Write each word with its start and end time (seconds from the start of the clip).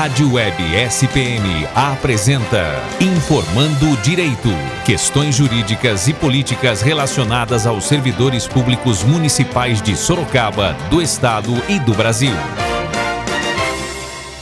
Rádio 0.00 0.32
Web 0.32 0.56
SPM 0.88 1.66
apresenta 1.74 2.72
Informando 3.02 4.00
Direito. 4.02 4.48
Questões 4.82 5.34
jurídicas 5.34 6.08
e 6.08 6.14
políticas 6.14 6.80
relacionadas 6.80 7.66
aos 7.66 7.84
servidores 7.84 8.48
públicos 8.48 9.04
municipais 9.04 9.82
de 9.82 9.94
Sorocaba, 9.94 10.72
do 10.88 11.02
Estado 11.02 11.50
e 11.68 11.78
do 11.78 11.92
Brasil. 11.92 12.32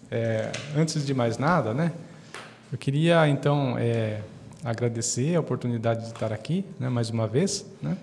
é, 0.09 0.51
antes 0.75 1.05
de 1.05 1.13
mais 1.13 1.37
nada, 1.37 1.73
né, 1.73 1.91
eu 2.71 2.77
queria 2.77 3.27
então 3.27 3.75
é, 3.77 4.21
agradecer 4.63 5.35
a 5.35 5.39
oportunidade 5.39 6.01
de 6.01 6.13
estar 6.13 6.31
aqui, 6.31 6.65
né, 6.79 6.87
mais 6.87 7.09
uma 7.09 7.27
vez, 7.27 7.65
né, 7.81 7.97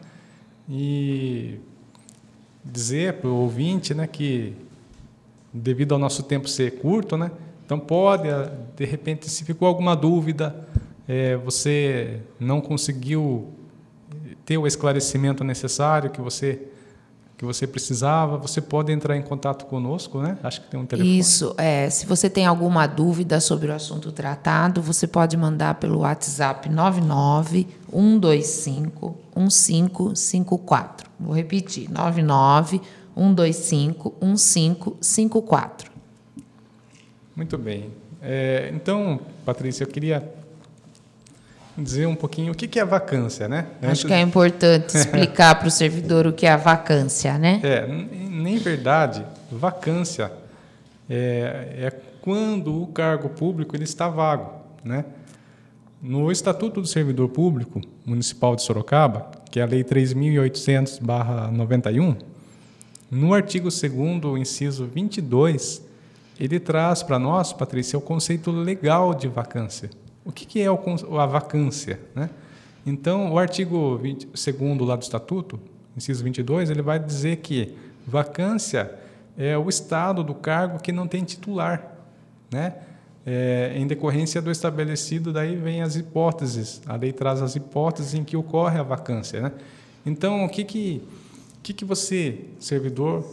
e 0.69 1.59
dizer 2.65 3.15
para 3.15 3.29
o 3.29 3.37
ouvinte, 3.37 3.95
né, 3.95 4.07
que 4.07 4.55
devido 5.53 5.93
ao 5.93 5.99
nosso 5.99 6.23
tempo 6.23 6.49
ser 6.49 6.79
curto, 6.79 7.17
né, 7.17 7.31
então 7.65 7.79
pode, 7.79 8.29
de 8.77 8.85
repente, 8.85 9.31
se 9.31 9.45
ficou 9.45 9.67
alguma 9.67 9.97
dúvida, 9.97 10.55
é, 11.09 11.37
você 11.37 12.21
não 12.39 12.61
conseguiu 12.61 13.53
ter 14.45 14.59
o 14.59 14.67
esclarecimento 14.67 15.43
necessário 15.43 16.11
que 16.11 16.21
você 16.21 16.69
que 17.37 17.45
você 17.45 17.67
precisava, 17.67 18.37
você 18.37 18.61
pode 18.61 18.93
entrar 18.93 19.17
em 19.17 19.23
contato 19.23 19.67
conosco, 19.67 20.21
né? 20.21 20.39
Acho 20.43 20.61
que 20.61 20.69
tem 20.69 20.79
um 20.79 20.87
telefone. 20.87 21.19
Isso, 21.19 21.53
é. 21.59 21.91
Se 21.91 22.07
você 22.07 22.31
tem 22.31 22.47
alguma 22.47 22.87
dúvida 22.87 23.41
sobre 23.41 23.71
o 23.71 23.75
assunto 23.75 24.13
tratado, 24.13 24.81
você 24.81 25.07
pode 25.07 25.37
mandar 25.37 25.75
pelo 25.75 26.01
WhatsApp 26.01 26.69
99 26.69 27.67
125 27.91 29.17
1554. 29.37 31.11
Vou 31.19 31.35
repetir: 31.35 31.91
99 31.91 32.81
125 33.17 34.15
1554. 34.23 35.91
Muito 37.35 37.59
bem. 37.59 37.91
É, 38.23 38.71
então, 38.73 39.21
Patrícia, 39.45 39.83
eu 39.83 39.89
queria 39.89 40.21
dizer 41.77 42.07
um 42.07 42.15
pouquinho 42.15 42.53
o 42.53 42.55
que 42.55 42.79
é 42.79 42.85
vacância, 42.85 43.49
né? 43.49 43.67
Acho 43.83 44.07
que 44.07 44.13
é 44.13 44.21
importante 44.21 44.95
explicar 44.97 45.57
para 45.57 45.67
o 45.69 45.71
servidor 45.71 46.27
o 46.27 46.33
que 46.33 46.47
é 46.47 46.53
a 46.53 46.57
vacância, 46.57 47.37
né? 47.39 47.61
É, 47.63 47.87
nem 47.87 48.57
verdade, 48.59 49.25
vacância 49.51 50.33
é, 51.09 51.77
é 51.79 51.91
quando 52.21 52.83
o 52.83 52.87
cargo 52.87 53.29
público 53.29 53.77
ele 53.77 53.85
está 53.85 54.09
vago, 54.09 54.53
né? 54.83 55.05
No 56.01 56.31
Estatuto 56.31 56.81
do 56.81 56.87
Servidor 56.87 57.29
Público 57.31 57.81
Municipal 58.05 58.55
de 58.55 58.63
Sorocaba, 58.63 59.33
que 59.51 59.59
é 59.59 59.63
a 59.63 59.67
Lei 59.67 59.83
3.800/91, 59.83 62.17
no 63.11 63.33
artigo 63.33 63.71
2 63.71 64.41
inciso 64.41 64.85
22, 64.87 65.83
ele 66.39 66.61
traz 66.61 67.03
para 67.03 67.19
nós, 67.19 67.53
Patrícia, 67.53 67.99
o 67.99 68.03
conceito 68.03 68.51
legal 68.51 69.15
de 69.15 69.29
vacância. 69.29 69.89
O 70.25 70.33
que, 70.33 70.47
que 70.47 70.61
é 70.61 70.67
a 70.67 71.27
vacância? 71.27 72.01
Né? 72.15 72.31
Então, 72.87 73.33
o 73.33 73.39
artigo 73.39 73.99
2 73.99 74.81
lá 74.81 74.97
do 74.97 75.03
Estatuto, 75.03 75.61
inciso 75.97 76.25
22, 76.25 76.71
ele 76.71 76.83
vai 76.83 76.99
dizer 76.99 77.37
que 77.37 77.75
vacância 78.07 78.91
é 79.37 79.57
o 79.57 79.69
estado 79.69 80.23
do 80.23 80.35
cargo 80.35 80.79
que 80.79 80.93
não 80.93 81.07
tem 81.07 81.25
titular. 81.25 81.97
Né? 82.51 82.75
É, 83.27 83.73
em 83.75 83.87
decorrência 83.87 84.41
do 84.41 84.51
estabelecido, 84.51 85.33
daí 85.33 85.57
vem 85.57 85.83
as 85.83 85.97
hipóteses. 85.97 86.83
A 86.87 86.97
lei 86.97 87.13
traz 87.13 87.41
as 87.41 87.57
hipóteses 87.57 88.15
em 88.15 88.23
que 88.23 88.37
ocorre 88.37 88.79
a 88.79 88.83
vacância. 88.83 89.41
Né? 89.41 89.53
Então, 90.05 90.45
o 90.45 90.49
que, 90.49 90.65
que, 90.65 91.03
que, 91.63 91.73
que 91.73 91.85
você, 91.85 92.41
servidor, 92.61 93.25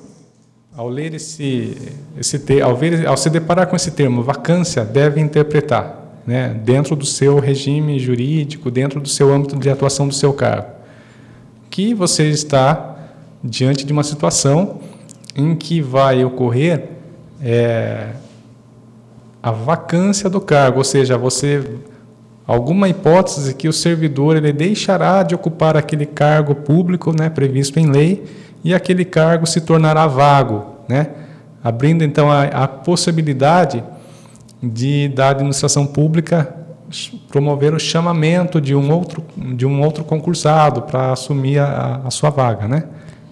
ao 0.73 0.87
ler 0.87 1.13
esse, 1.13 1.77
esse 2.17 2.61
ao, 2.61 2.75
ver, 2.75 3.05
ao 3.05 3.17
se 3.17 3.29
deparar 3.29 3.67
com 3.67 3.75
esse 3.75 3.91
termo, 3.91 4.23
vacância, 4.23 4.85
deve 4.85 5.19
interpretar? 5.19 6.00
Né, 6.31 6.55
dentro 6.63 6.95
do 6.95 7.05
seu 7.05 7.39
regime 7.39 7.99
jurídico, 7.99 8.71
dentro 8.71 9.01
do 9.01 9.09
seu 9.09 9.33
âmbito 9.33 9.57
de 9.57 9.69
atuação 9.69 10.07
do 10.07 10.13
seu 10.13 10.31
cargo, 10.31 10.69
que 11.69 11.93
você 11.93 12.29
está 12.29 12.95
diante 13.43 13.85
de 13.85 13.91
uma 13.91 14.01
situação 14.01 14.79
em 15.35 15.53
que 15.53 15.81
vai 15.81 16.23
ocorrer 16.23 16.85
é, 17.43 18.11
a 19.43 19.51
vacância 19.51 20.29
do 20.29 20.39
cargo, 20.39 20.77
ou 20.77 20.85
seja, 20.85 21.17
você 21.17 21.69
alguma 22.47 22.87
hipótese 22.87 23.53
que 23.53 23.67
o 23.67 23.73
servidor 23.73 24.37
ele 24.37 24.53
deixará 24.53 25.23
de 25.23 25.35
ocupar 25.35 25.75
aquele 25.75 26.05
cargo 26.05 26.55
público, 26.55 27.13
né, 27.13 27.29
previsto 27.29 27.77
em 27.77 27.91
lei, 27.91 28.23
e 28.63 28.73
aquele 28.73 29.03
cargo 29.03 29.45
se 29.45 29.59
tornará 29.59 30.07
vago, 30.07 30.77
né, 30.87 31.07
abrindo 31.61 32.05
então 32.05 32.31
a, 32.31 32.43
a 32.43 32.67
possibilidade 32.69 33.83
de 34.61 35.09
da 35.09 35.29
administração 35.29 35.85
pública 35.85 36.55
promover 37.29 37.73
o 37.73 37.79
chamamento 37.79 38.59
de 38.59 38.75
um 38.75 38.91
outro 38.91 39.23
de 39.55 39.65
um 39.65 39.81
outro 39.81 40.03
concursado 40.03 40.83
para 40.83 41.11
assumir 41.11 41.59
a, 41.59 42.01
a, 42.05 42.11
sua 42.11 42.29
vaga, 42.29 42.67
né? 42.67 42.83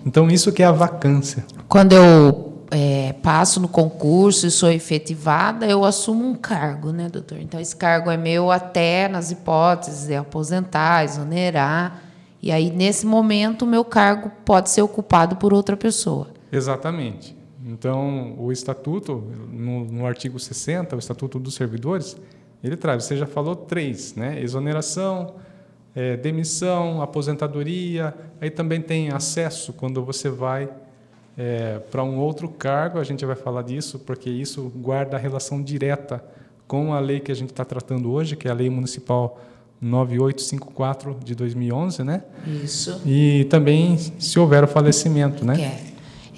Então 0.05 0.29
isso 0.29 0.51
que 0.51 0.63
é 0.63 0.65
a 0.65 0.71
vacância. 0.71 1.45
Quando 1.67 1.93
eu 1.93 2.63
é, 2.71 3.13
passo 3.21 3.59
no 3.59 3.67
concurso 3.67 4.47
e 4.47 4.51
sou 4.51 4.71
efetivada, 4.71 5.65
eu 5.65 5.83
assumo 5.83 6.25
um 6.25 6.35
cargo, 6.35 6.91
né, 6.91 7.09
doutor? 7.09 7.39
Então 7.39 7.59
esse 7.59 7.75
cargo 7.75 8.09
é 8.09 8.17
meu 8.17 8.49
até 8.49 9.07
nas 9.07 9.29
hipóteses 9.31 10.07
de 10.07 10.15
aposentar, 10.15 11.03
exonerar, 11.03 12.01
e 12.41 12.51
aí 12.51 12.71
nesse 12.71 13.05
momento 13.05 13.63
o 13.63 13.67
meu 13.67 13.83
cargo 13.83 14.31
pode 14.45 14.69
ser 14.69 14.81
ocupado 14.81 15.35
por 15.35 15.53
outra 15.53 15.75
pessoa. 15.75 16.27
Exatamente. 16.51 17.38
Então, 17.71 18.35
o 18.37 18.51
estatuto, 18.51 19.23
no, 19.51 19.85
no, 19.85 20.05
artigo 20.05 20.39
60, 20.39 20.95
o 20.95 20.99
Estatuto 20.99 21.39
dos 21.39 21.53
Servidores, 21.53 22.17
ele 22.63 22.75
traz, 22.75 23.03
você 23.03 23.15
já 23.15 23.27
falou 23.27 23.55
três, 23.55 24.15
né? 24.15 24.41
Exoneração, 24.41 25.35
é, 25.95 26.17
demissão, 26.17 27.01
aposentadoria, 27.01 28.13
aí 28.41 28.49
também 28.49 28.81
tem 28.81 29.11
acesso 29.11 29.71
quando 29.73 30.03
você 30.03 30.29
vai 30.29 30.69
é, 31.37 31.79
para 31.91 32.03
um 32.03 32.17
outro 32.17 32.49
cargo, 32.49 32.99
a 32.99 33.03
gente 33.03 33.23
vai 33.25 33.35
falar 33.35 33.61
disso, 33.61 33.99
porque 33.99 34.29
isso 34.29 34.71
guarda 34.75 35.15
a 35.15 35.19
relação 35.19 35.61
direta 35.61 36.23
com 36.67 36.93
a 36.93 36.99
lei 36.99 37.19
que 37.19 37.31
a 37.31 37.35
gente 37.35 37.51
está 37.51 37.63
tratando 37.63 38.11
hoje, 38.11 38.35
que 38.35 38.47
é 38.47 38.51
a 38.51 38.53
Lei 38.53 38.69
Municipal 38.69 39.39
9854 39.81 41.17
de 41.23 41.35
2011, 41.35 42.03
né? 42.03 42.23
Isso. 42.63 43.01
E 43.05 43.45
também 43.49 43.97
se 43.97 44.37
houver 44.37 44.63
o 44.63 44.67
falecimento, 44.67 45.45
né? 45.45 45.61
É. 45.61 45.89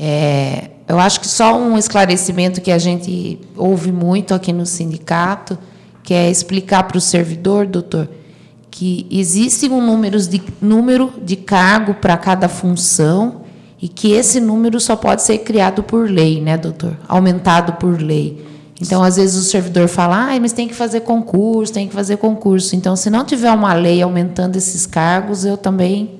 É, 0.03 0.70
eu 0.91 0.99
acho 0.99 1.21
que 1.21 1.27
só 1.27 1.57
um 1.57 1.77
esclarecimento 1.77 2.59
que 2.59 2.69
a 2.69 2.77
gente 2.77 3.39
ouve 3.55 3.93
muito 3.93 4.33
aqui 4.33 4.51
no 4.51 4.65
sindicato, 4.65 5.57
que 6.03 6.13
é 6.13 6.29
explicar 6.29 6.83
para 6.83 6.97
o 6.97 7.01
servidor, 7.01 7.65
doutor, 7.65 8.09
que 8.69 9.07
existe 9.09 9.69
um 9.69 9.79
número 9.79 10.19
de, 10.19 10.43
número 10.61 11.13
de 11.23 11.37
cargo 11.37 11.93
para 11.93 12.17
cada 12.17 12.49
função 12.49 13.43
e 13.81 13.87
que 13.87 14.11
esse 14.11 14.41
número 14.41 14.81
só 14.81 14.97
pode 14.97 15.21
ser 15.21 15.37
criado 15.37 15.81
por 15.81 16.09
lei, 16.09 16.41
né, 16.41 16.57
doutor? 16.57 16.97
Aumentado 17.07 17.71
por 17.79 18.01
lei. 18.01 18.45
Então, 18.81 19.01
às 19.01 19.15
vezes, 19.15 19.39
o 19.39 19.49
servidor 19.49 19.87
fala, 19.87 20.33
ah, 20.33 20.39
mas 20.41 20.51
tem 20.51 20.67
que 20.67 20.75
fazer 20.75 21.01
concurso, 21.01 21.71
tem 21.71 21.87
que 21.87 21.93
fazer 21.93 22.17
concurso. 22.17 22.75
Então, 22.75 22.97
se 22.97 23.09
não 23.09 23.23
tiver 23.23 23.51
uma 23.53 23.73
lei 23.73 24.01
aumentando 24.01 24.57
esses 24.57 24.85
cargos, 24.85 25.45
eu 25.45 25.55
também 25.55 26.19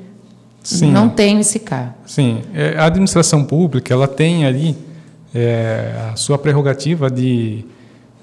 Sim. 0.63 0.91
não 0.91 1.09
tenho 1.09 1.39
esse 1.39 1.59
cargo. 1.59 1.95
Sim. 2.05 2.41
É, 2.53 2.77
a 2.77 2.85
administração 2.85 3.43
pública 3.43 3.93
ela 3.93 4.07
tem 4.07 4.45
ali 4.45 4.77
é, 5.33 5.93
a 6.11 6.15
sua 6.15 6.37
prerrogativa 6.37 7.09
de, 7.09 7.65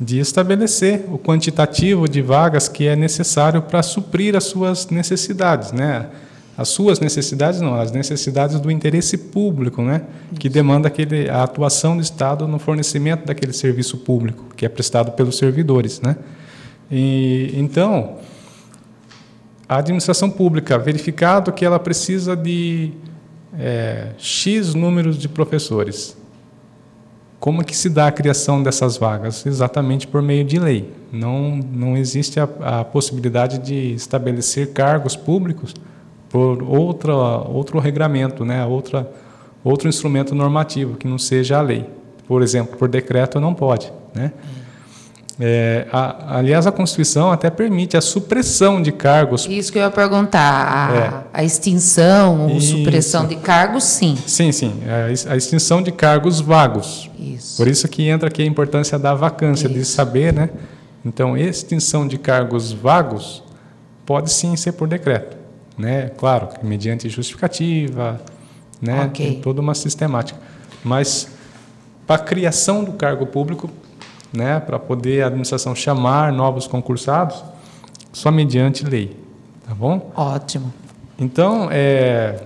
de 0.01 0.19
estabelecer 0.21 1.05
o 1.11 1.19
quantitativo 1.19 2.09
de 2.09 2.23
vagas 2.23 2.69
que 2.69 2.87
é 2.87 2.95
necessário 2.95 3.63
para 3.63 3.83
suprir 3.83 4.37
as 4.37 4.45
suas 4.45 4.89
necessidades, 4.89 5.73
né? 5.73 6.07
as 6.59 6.71
suas 6.71 6.99
necessidades 6.99 7.61
não, 7.61 7.77
as 7.77 7.93
necessidades 7.93 8.59
do 8.59 8.69
interesse 8.69 9.17
público, 9.17 9.81
né, 9.81 10.03
que 10.41 10.49
demanda 10.49 10.89
aquele, 10.89 11.31
a 11.31 11.45
atuação 11.45 11.97
do 11.97 12.03
Estado 12.03 12.49
no 12.49 12.59
fornecimento 12.59 13.25
daquele 13.25 13.53
serviço 13.53 13.99
público 13.99 14.45
que 14.57 14.67
é 14.67 14.69
prestado 14.69 15.13
pelos 15.13 15.39
servidores, 15.39 16.01
né. 16.01 16.17
E 16.91 17.55
então 17.55 18.17
a 19.69 19.77
administração 19.77 20.31
pública 20.31 20.79
verificado 20.79 21.53
que 21.53 21.65
ela 21.65 21.79
precisa 21.79 22.35
de 22.35 22.93
é, 23.59 24.13
x 24.17 24.75
números 24.75 25.19
de 25.19 25.29
professores, 25.29 26.17
como 27.39 27.65
que 27.65 27.77
se 27.77 27.89
dá 27.89 28.09
a 28.09 28.13
criação 28.13 28.63
dessas 28.63 28.97
vagas? 28.97 29.47
Exatamente 29.47 30.07
por 30.07 30.21
meio 30.21 30.45
de 30.45 30.59
lei. 30.59 30.93
Não 31.13 31.57
não 31.57 31.97
existe 31.97 32.41
a, 32.41 32.49
a 32.61 32.85
possibilidade 32.85 33.59
de 33.59 33.93
estabelecer 33.93 34.73
cargos 34.73 35.15
públicos 35.15 35.75
por 36.29 36.63
outra, 36.63 37.15
outro 37.15 37.79
regramento, 37.79 38.45
né? 38.45 38.65
outra, 38.65 39.11
outro 39.63 39.89
instrumento 39.89 40.35
normativo 40.35 40.97
que 40.97 41.07
não 41.07 41.19
seja 41.19 41.59
a 41.59 41.63
lei. 41.63 41.89
Por 42.27 42.43
exemplo, 42.43 42.77
por 42.77 42.89
decreto 42.89 43.41
não 43.41 43.55
pode. 43.55 43.93
Né? 44.15 44.33
É, 45.41 45.87
a, 45.93 46.39
aliás, 46.39 46.67
a 46.67 46.73
Constituição 46.73 47.31
até 47.31 47.49
permite 47.49 47.97
a 47.97 48.01
supressão 48.01 48.83
de 48.83 48.91
cargos. 48.91 49.47
Isso 49.49 49.71
que 49.71 49.79
eu 49.79 49.83
ia 49.83 49.91
perguntar. 49.91 50.91
A, 50.91 50.97
é. 50.97 51.41
a 51.41 51.45
extinção 51.45 52.49
ou 52.49 52.61
supressão 52.61 53.27
de 53.27 53.37
cargos, 53.37 53.85
sim. 53.85 54.19
Sim, 54.27 54.51
sim. 54.51 54.81
A, 54.87 55.33
a, 55.33 55.37
extinção 55.37 55.81
de 55.81 55.93
cargos 55.93 56.41
vagos. 56.41 57.09
Isso. 57.19 57.57
Por 57.57 57.69
isso 57.69 57.87
que 57.87 58.09
entra 58.09 58.29
aqui 58.29 58.43
a 58.43 58.47
importância 58.47 58.99
da 58.99 59.15
vacância, 59.15 59.67
isso. 59.67 59.75
de 59.75 59.85
saber, 59.85 60.33
né? 60.33 60.51
Então, 61.05 61.37
extinção 61.37 62.07
de 62.07 62.19
cargos 62.19 62.73
vagos 62.73 63.43
pode 64.05 64.33
sim 64.33 64.57
ser 64.57 64.73
por 64.73 64.89
decreto 64.89 65.39
né? 65.79 66.11
Claro, 66.19 66.49
mediante 66.63 67.09
justificativa, 67.09 68.21
né? 68.83 69.05
Okay. 69.07 69.33
Tem 69.33 69.41
toda 69.41 69.61
uma 69.61 69.75
sistemática. 69.75 70.39
Mas 70.83 71.29
para 72.07 72.17
a 72.17 72.25
criação 72.25 72.83
do 72.83 72.93
cargo 72.93 73.27
público, 73.27 73.71
né? 74.33 74.61
Para 74.61 74.79
poder 74.79 75.23
a 75.23 75.27
administração 75.27 75.75
chamar 75.75 76.33
novos 76.33 76.67
concursados, 76.67 77.43
só 78.13 78.31
mediante 78.31 78.85
lei, 78.85 79.17
tá 79.67 79.75
bom? 79.75 80.11
Ótimo. 80.15 80.73
Então, 81.19 81.69
é, 81.71 82.41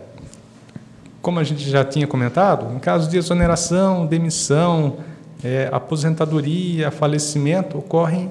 como 1.21 1.39
a 1.39 1.45
gente 1.45 1.69
já 1.69 1.85
tinha 1.85 2.07
comentado, 2.07 2.75
em 2.75 2.79
caso 2.79 3.09
de 3.09 3.17
exoneração, 3.17 4.07
demissão, 4.07 4.97
é, 5.43 5.69
aposentadoria, 5.73 6.91
falecimento, 6.91 7.79
ocorre, 7.79 8.29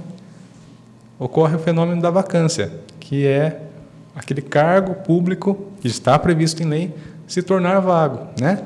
ocorre 1.20 1.56
o 1.56 1.60
fenômeno 1.60 2.02
da 2.02 2.10
vacância, 2.10 2.72
que 3.00 3.26
é 3.26 3.62
aquele 4.16 4.42
cargo 4.42 4.96
público 4.96 5.68
que 5.80 5.88
está 5.88 6.18
previsto 6.18 6.62
em 6.64 6.66
lei 6.66 6.96
se 7.28 7.42
tornar 7.42 7.80
vago, 7.80 8.28
né? 8.40 8.62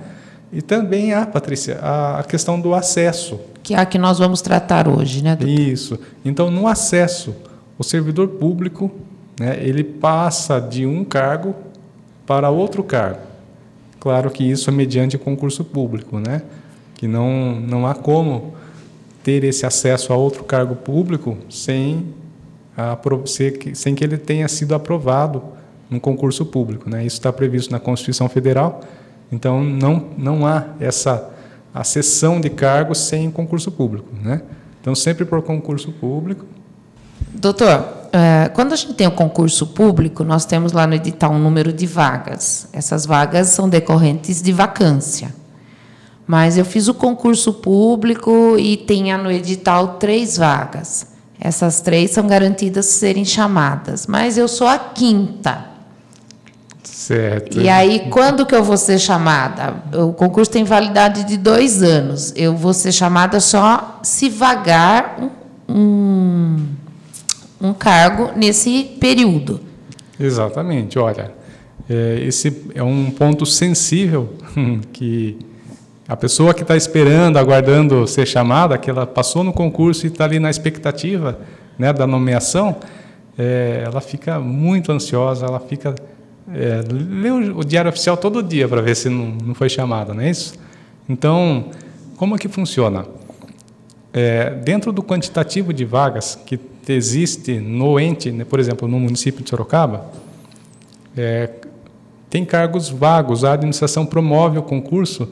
E 0.52 0.62
também 0.62 1.14
há, 1.14 1.26
Patrícia, 1.26 1.80
a 1.82 2.24
questão 2.24 2.60
do 2.60 2.74
acesso. 2.74 3.40
Que 3.64 3.74
é 3.74 3.80
a 3.80 3.86
que 3.86 3.98
nós 3.98 4.20
vamos 4.20 4.42
tratar 4.42 4.88
hoje, 4.88 5.24
né, 5.24 5.36
doutor? 5.36 5.60
Isso. 5.60 6.00
Então, 6.24 6.50
no 6.50 6.68
acesso, 6.68 7.36
o 7.78 7.84
servidor 7.84 8.28
público, 8.28 8.92
né, 9.40 9.58
ele 9.62 9.84
passa 9.84 10.60
de 10.60 10.86
um 10.86 11.04
cargo 11.04 11.56
para 12.26 12.50
outro 12.50 12.84
cargo. 12.84 13.22
Claro 14.00 14.30
que 14.30 14.44
isso 14.44 14.70
é 14.70 14.74
mediante 14.74 15.18
concurso 15.18 15.64
público, 15.64 16.20
né? 16.20 16.44
Que 16.94 17.08
não, 17.08 17.60
não 17.60 17.88
há 17.88 17.96
como 17.96 18.54
ter 19.24 19.44
esse 19.44 19.66
acesso 19.66 20.14
a 20.14 20.16
outro 20.16 20.44
cargo 20.44 20.76
público 20.76 21.38
sem 21.50 22.06
sem 23.74 23.96
que 23.96 24.04
ele 24.04 24.18
tenha 24.18 24.48
sido 24.48 24.76
aprovado 24.76 25.42
num 25.90 26.00
concurso 26.00 26.46
público. 26.46 26.90
Né? 26.90 27.06
Isso 27.06 27.18
está 27.18 27.32
previsto 27.32 27.72
na 27.72 27.80
Constituição 27.80 28.28
Federal, 28.28 28.82
então 29.32 29.64
não, 29.64 30.10
não 30.18 30.46
há 30.46 30.66
essa 30.80 31.32
acessão 31.74 32.40
de 32.40 32.50
cargos 32.50 33.00
sem 33.00 33.30
concurso 33.30 33.72
público. 33.72 34.08
Né? 34.22 34.42
Então, 34.80 34.96
sempre 34.96 35.26
por 35.26 35.42
concurso 35.42 35.92
público. 35.92 36.46
Doutor, 37.34 38.08
é, 38.14 38.50
quando 38.54 38.72
a 38.72 38.76
gente 38.76 38.94
tem 38.94 39.08
o 39.08 39.10
um 39.10 39.16
concurso 39.16 39.68
público, 39.68 40.24
nós 40.24 40.46
temos 40.46 40.72
lá 40.72 40.88
no 40.88 40.94
edital 40.94 41.34
um 41.34 41.40
número 41.40 41.74
de 41.74 41.86
vagas. 41.86 42.70
Essas 42.72 43.06
vagas 43.06 43.50
são 43.50 43.68
decorrentes 43.68 44.42
de 44.42 44.54
vacância. 44.54 45.34
Mas 46.26 46.58
eu 46.58 46.64
fiz 46.64 46.88
o 46.88 46.94
concurso 46.94 47.54
público 47.54 48.56
e 48.58 48.78
tinha 48.78 49.18
no 49.18 49.30
edital 49.30 49.98
três 50.00 50.38
vagas. 50.38 51.08
Essas 51.40 51.82
três 51.82 52.12
são 52.12 52.26
garantidas 52.26 52.86
serem 52.86 53.26
chamadas, 53.26 54.08
mas 54.08 54.38
eu 54.38 54.48
sou 54.48 54.68
a 54.68 54.80
quinta. 54.80 55.75
Certo. 57.06 57.62
E 57.62 57.70
aí, 57.70 58.08
quando 58.10 58.48
que 58.48 58.56
eu 58.56 58.64
vou 58.64 58.78
ser 58.78 58.98
chamada? 58.98 59.76
O 59.94 60.12
concurso 60.12 60.50
tem 60.50 60.64
validade 60.64 61.24
de 61.24 61.38
dois 61.38 61.84
anos. 61.84 62.34
Eu 62.36 62.58
vou 62.58 62.74
ser 62.74 62.92
chamada 62.92 63.40
só 63.40 64.00
se 64.02 64.28
vagar 64.28 65.20
um, 65.70 66.66
um 67.62 67.74
cargo 67.76 68.32
nesse 68.36 68.98
período. 69.00 69.60
Exatamente. 70.20 70.98
Olha, 70.98 71.32
é, 71.88 72.24
esse 72.26 72.64
é 72.74 72.82
um 72.82 73.12
ponto 73.12 73.46
sensível 73.46 74.34
que 74.92 75.38
a 76.08 76.18
pessoa 76.18 76.56
que 76.56 76.64
está 76.64 76.76
esperando, 76.76 77.38
aguardando 77.38 78.08
ser 78.08 78.26
chamada, 78.26 78.80
que 78.80 78.90
ela 78.90 79.06
passou 79.06 79.44
no 79.44 79.54
concurso 79.54 80.08
e 80.08 80.10
está 80.10 80.24
ali 80.24 80.40
na 80.40 80.50
expectativa 80.50 81.38
né, 81.78 81.94
da 81.94 82.08
nomeação, 82.08 82.78
é, 83.38 83.84
ela 83.86 84.02
fica 84.02 84.40
muito 84.40 84.92
ansiosa, 84.92 85.46
ela 85.46 85.60
fica 85.60 85.94
é, 86.54 86.84
lê 86.90 87.30
o, 87.30 87.60
o, 87.60 87.64
diário 87.64 87.90
oficial 87.90 88.16
todo 88.18 88.42
dia 88.44 88.68
para 88.68 88.82
ver 88.82 88.96
se 88.96 89.10
não, 89.10 89.38
não 89.44 89.56
foi 89.56 89.70
chamada, 89.70 90.14
não 90.14 90.22
é 90.22 90.30
isso? 90.30 90.54
Então, 91.08 91.72
como 92.18 92.36
é 92.36 92.38
que 92.38 92.48
funciona? 92.48 93.06
É, 94.14 94.52
dentro 94.52 94.92
do 94.92 95.04
quantitativo 95.04 95.74
de 95.74 95.84
vagas 95.86 96.40
que 96.46 96.60
existe 96.88 97.60
no 97.60 98.00
ente, 98.00 98.32
né, 98.32 98.46
por 98.46 98.60
exemplo, 98.60 98.88
no 98.88 99.00
município 99.00 99.44
de 99.44 99.50
Sorocaba, 99.50 100.06
é, 101.18 101.50
tem 102.30 102.46
cargos 102.46 102.90
vagos. 102.90 103.44
A 103.44 103.54
administração 103.54 104.06
promove 104.06 104.58
o 104.58 104.64
concurso 104.64 105.30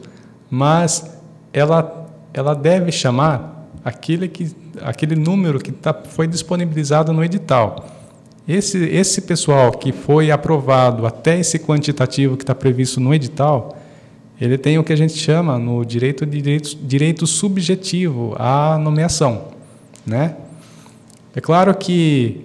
mas 0.55 1.17
ela, 1.51 2.07
ela 2.31 2.53
deve 2.53 2.91
chamar 2.91 3.67
aquele, 3.83 4.27
que, 4.27 4.55
aquele 4.83 5.15
número 5.15 5.57
que 5.59 5.71
tá, 5.71 5.91
foi 5.91 6.27
disponibilizado 6.27 7.11
no 7.11 7.23
edital. 7.23 7.87
Esse, 8.47 8.77
esse 8.77 9.21
pessoal 9.21 9.71
que 9.71 9.91
foi 9.93 10.29
aprovado 10.29 11.05
até 11.05 11.39
esse 11.39 11.57
quantitativo 11.57 12.35
que 12.35 12.43
está 12.43 12.53
previsto 12.53 12.99
no 12.99 13.13
edital, 13.13 13.77
ele 14.39 14.57
tem 14.57 14.77
o 14.77 14.83
que 14.83 14.91
a 14.91 14.95
gente 14.97 15.17
chama 15.17 15.57
no 15.57 15.85
direito 15.85 16.25
de 16.25 16.41
direito, 16.41 16.75
direito 16.75 17.25
subjetivo 17.25 18.35
à 18.37 18.77
nomeação, 18.77 19.49
né? 20.05 20.35
É 21.33 21.39
claro 21.39 21.73
que 21.73 22.41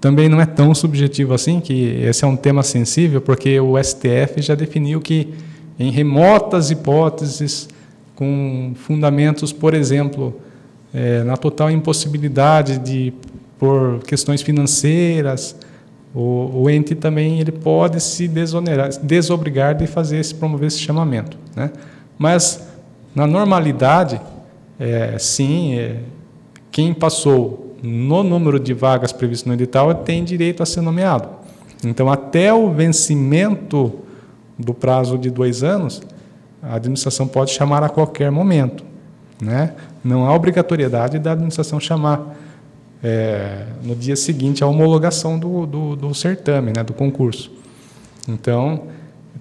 também 0.00 0.28
não 0.28 0.40
é 0.40 0.46
tão 0.46 0.74
subjetivo 0.74 1.34
assim, 1.34 1.60
que 1.60 2.00
esse 2.02 2.24
é 2.24 2.28
um 2.28 2.36
tema 2.36 2.62
sensível, 2.62 3.20
porque 3.20 3.58
o 3.58 3.76
STF 3.82 4.40
já 4.40 4.54
definiu 4.54 5.00
que 5.00 5.34
em 5.78 5.90
remotas 5.90 6.70
hipóteses, 6.70 7.68
com 8.14 8.72
fundamentos, 8.76 9.52
por 9.52 9.74
exemplo, 9.74 10.40
é, 10.92 11.22
na 11.24 11.36
total 11.36 11.70
impossibilidade 11.70 12.78
de, 12.78 13.12
por 13.60 14.02
questões 14.04 14.40
financeiras, 14.40 15.54
o, 16.14 16.62
o, 16.62 16.70
ente 16.70 16.94
também 16.94 17.40
ele 17.40 17.52
pode 17.52 18.00
se 18.00 18.26
desonerar, 18.26 18.88
desobrigar 19.02 19.74
de 19.74 19.86
fazer 19.86 20.18
esse 20.18 20.34
promover 20.34 20.68
esse 20.68 20.78
chamamento, 20.78 21.36
né? 21.54 21.70
Mas 22.18 22.66
na 23.14 23.26
normalidade, 23.26 24.18
é, 24.78 25.18
sim, 25.18 25.74
é, 25.74 25.98
quem 26.72 26.94
passou 26.94 27.76
no 27.82 28.22
número 28.22 28.58
de 28.58 28.72
vagas 28.72 29.12
previsto 29.12 29.46
no 29.46 29.54
edital 29.54 29.94
tem 29.94 30.24
direito 30.24 30.62
a 30.62 30.66
ser 30.66 30.80
nomeado. 30.80 31.28
Então, 31.84 32.10
até 32.10 32.52
o 32.52 32.70
vencimento 32.70 33.92
do 34.58 34.72
prazo 34.72 35.18
de 35.18 35.30
dois 35.30 35.62
anos, 35.62 36.02
a 36.62 36.76
administração 36.76 37.28
pode 37.28 37.50
chamar 37.50 37.82
a 37.82 37.88
qualquer 37.88 38.30
momento. 38.30 38.84
Né? 39.40 39.74
Não 40.02 40.26
há 40.26 40.34
obrigatoriedade 40.34 41.18
da 41.18 41.32
administração 41.32 41.78
chamar 41.78 42.36
é, 43.02 43.64
no 43.82 43.94
dia 43.94 44.16
seguinte 44.16 44.62
a 44.62 44.66
homologação 44.66 45.38
do, 45.38 45.66
do, 45.66 45.96
do 45.96 46.14
certame, 46.14 46.72
né, 46.74 46.82
do 46.84 46.92
concurso. 46.92 47.50
Então, 48.28 48.84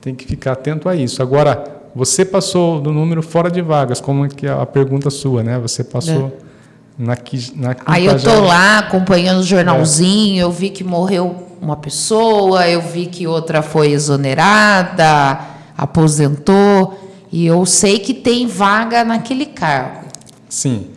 tem 0.01 0.16
que 0.16 0.25
ficar 0.25 0.54
atento 0.54 0.88
a 0.88 0.96
isso. 0.96 1.22
Agora, 1.22 1.82
você 1.94 2.24
passou 2.24 2.80
do 2.80 2.92
número 2.92 3.22
fora 3.22 3.51
de 3.51 3.62
vagas, 3.62 4.00
como 4.00 4.28
que 4.30 4.48
é 4.48 4.51
a 4.51 4.66
pergunta 4.66 5.10
sua, 5.10 5.44
né? 5.44 5.60
Você 5.60 5.84
passou 5.84 6.28
é. 6.46 6.50
Na, 6.98 7.18
na 7.56 7.75
Aí 7.86 8.06
eu 8.06 8.22
tô 8.22 8.42
lá 8.42 8.80
acompanhando 8.80 9.39
o 9.39 9.44
jornalzinho, 9.44 10.39
é. 10.39 10.44
eu 10.44 10.51
vi 10.51 10.70
que 10.70 10.84
morreu 10.84 11.48
uma 11.62 11.78
pessoa, 11.78 12.68
eu 12.68 12.82
vi 12.82 13.06
que 13.06 13.25
outra 13.25 13.62
foi 13.62 13.92
exonerada, 13.92 15.39
aposentou, 15.78 17.00
e 17.32 17.46
eu 17.46 17.66
sei 17.66 18.00
que 18.00 18.13
tem 18.13 18.48
vaga 18.48 19.04
naquele 19.04 19.46
cargo. 19.46 20.08
Sim. 20.50 20.88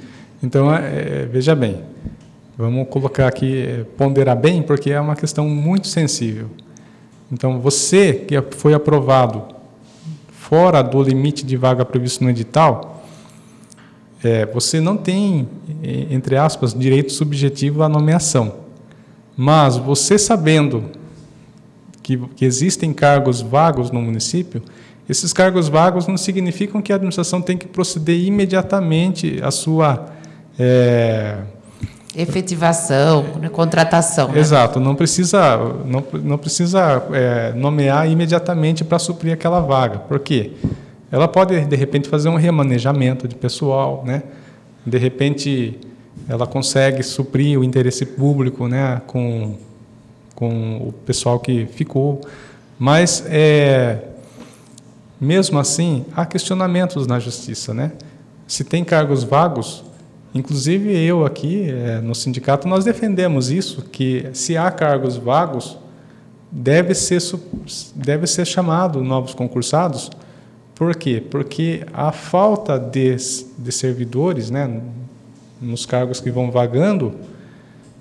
Então, 0.42 0.75
é, 0.75 1.26
veja 1.31 1.54
bem, 1.54 1.83
vamos 2.56 2.88
colocar 2.88 3.26
aqui, 3.26 3.61
é, 3.61 3.85
ponderar 3.97 4.37
bem, 4.37 4.62
porque 4.62 4.90
é 4.90 5.00
uma 5.00 5.16
questão 5.16 5.49
muito 5.49 5.88
sensível. 5.88 6.49
Então, 7.30 7.61
você 7.61 8.12
que 8.12 8.40
foi 8.56 8.75
aprovado 8.75 9.44
fora 10.28 10.82
do 10.82 11.02
limite 11.02 11.47
de 11.47 11.56
vaga 11.56 11.85
previsto 11.85 12.23
no 12.23 12.30
edital, 12.30 13.02
é, 14.23 14.47
você 14.47 14.80
não 14.80 14.97
tem, 14.97 15.49
entre 15.82 16.37
aspas, 16.37 16.75
direito 16.75 17.12
subjetivo 17.12 17.82
à 17.82 17.88
nomeação. 17.88 18.54
Mas 19.37 19.76
você 19.76 20.18
sabendo 20.18 20.85
que, 22.02 22.18
que 22.37 22.44
existem 22.44 22.92
cargos 22.92 23.40
vagos 23.40 23.90
no 23.90 24.00
município, 24.00 24.62
esses 25.09 25.32
cargos 25.32 25.68
vagos 25.68 26.06
não 26.06 26.16
significam 26.16 26.80
que 26.80 26.92
a 26.92 26.97
administração 26.97 27.42
tem 27.42 27.56
que 27.56 27.66
proceder 27.66 28.18
imediatamente 28.23 29.40
à 29.42 29.50
sua 29.50 30.06
é, 30.59 31.38
efetivação, 32.14 33.25
né, 33.40 33.49
contratação. 33.49 34.28
Né? 34.28 34.38
Exato, 34.38 34.78
não 34.78 34.95
precisa, 34.95 35.57
não, 35.85 36.04
não 36.23 36.38
precisa 36.38 37.02
é, 37.12 37.52
nomear 37.54 38.09
imediatamente 38.11 38.85
para 38.85 38.99
suprir 38.99 39.33
aquela 39.33 39.61
vaga. 39.61 39.99
Por 39.99 40.21
quê? 40.21 40.52
Ela 41.11 41.26
pode, 41.26 41.59
de 41.64 41.76
repente, 41.76 42.09
fazer 42.09 42.28
um 42.28 42.37
remanejamento 42.37 43.26
de 43.26 43.35
pessoal, 43.35 44.02
né? 44.07 44.23
de 44.85 44.99
repente, 44.99 45.78
ela 46.28 46.47
consegue 46.47 47.02
suprir 47.02 47.59
o 47.59 47.64
interesse 47.64 48.04
público 48.04 48.69
né? 48.69 49.00
com, 49.07 49.57
com 50.35 50.88
o 50.88 50.92
pessoal 50.92 51.38
que 51.38 51.66
ficou. 51.66 52.21
Mas, 52.78 53.25
é, 53.28 53.99
mesmo 55.21 55.59
assim, 55.59 56.04
há 56.14 56.26
questionamentos 56.26 57.07
na 57.07 57.19
justiça. 57.19 57.73
Né? 57.73 57.92
Se 58.47 58.64
tem 58.64 58.85
cargos 58.85 59.23
vagos, 59.23 59.85
inclusive 60.34 60.96
eu 60.96 61.24
aqui 61.24 61.70
é, 61.70 62.00
no 62.00 62.14
sindicato, 62.14 62.66
nós 62.66 62.84
defendemos 62.84 63.50
isso, 63.50 63.82
que 63.82 64.28
se 64.32 64.56
há 64.56 64.70
cargos 64.70 65.16
vagos, 65.16 65.78
deve 66.50 66.94
ser, 66.94 67.20
deve 67.94 68.26
ser 68.26 68.46
chamado 68.46 69.02
novos 69.02 69.34
concursados, 69.34 70.10
por 70.74 70.94
quê? 70.96 71.22
Porque 71.30 71.86
a 71.92 72.12
falta 72.12 72.78
de, 72.78 73.16
de 73.58 73.72
servidores, 73.72 74.50
né, 74.50 74.80
nos 75.60 75.86
cargos 75.86 76.20
que 76.20 76.30
vão 76.30 76.50
vagando, 76.50 77.14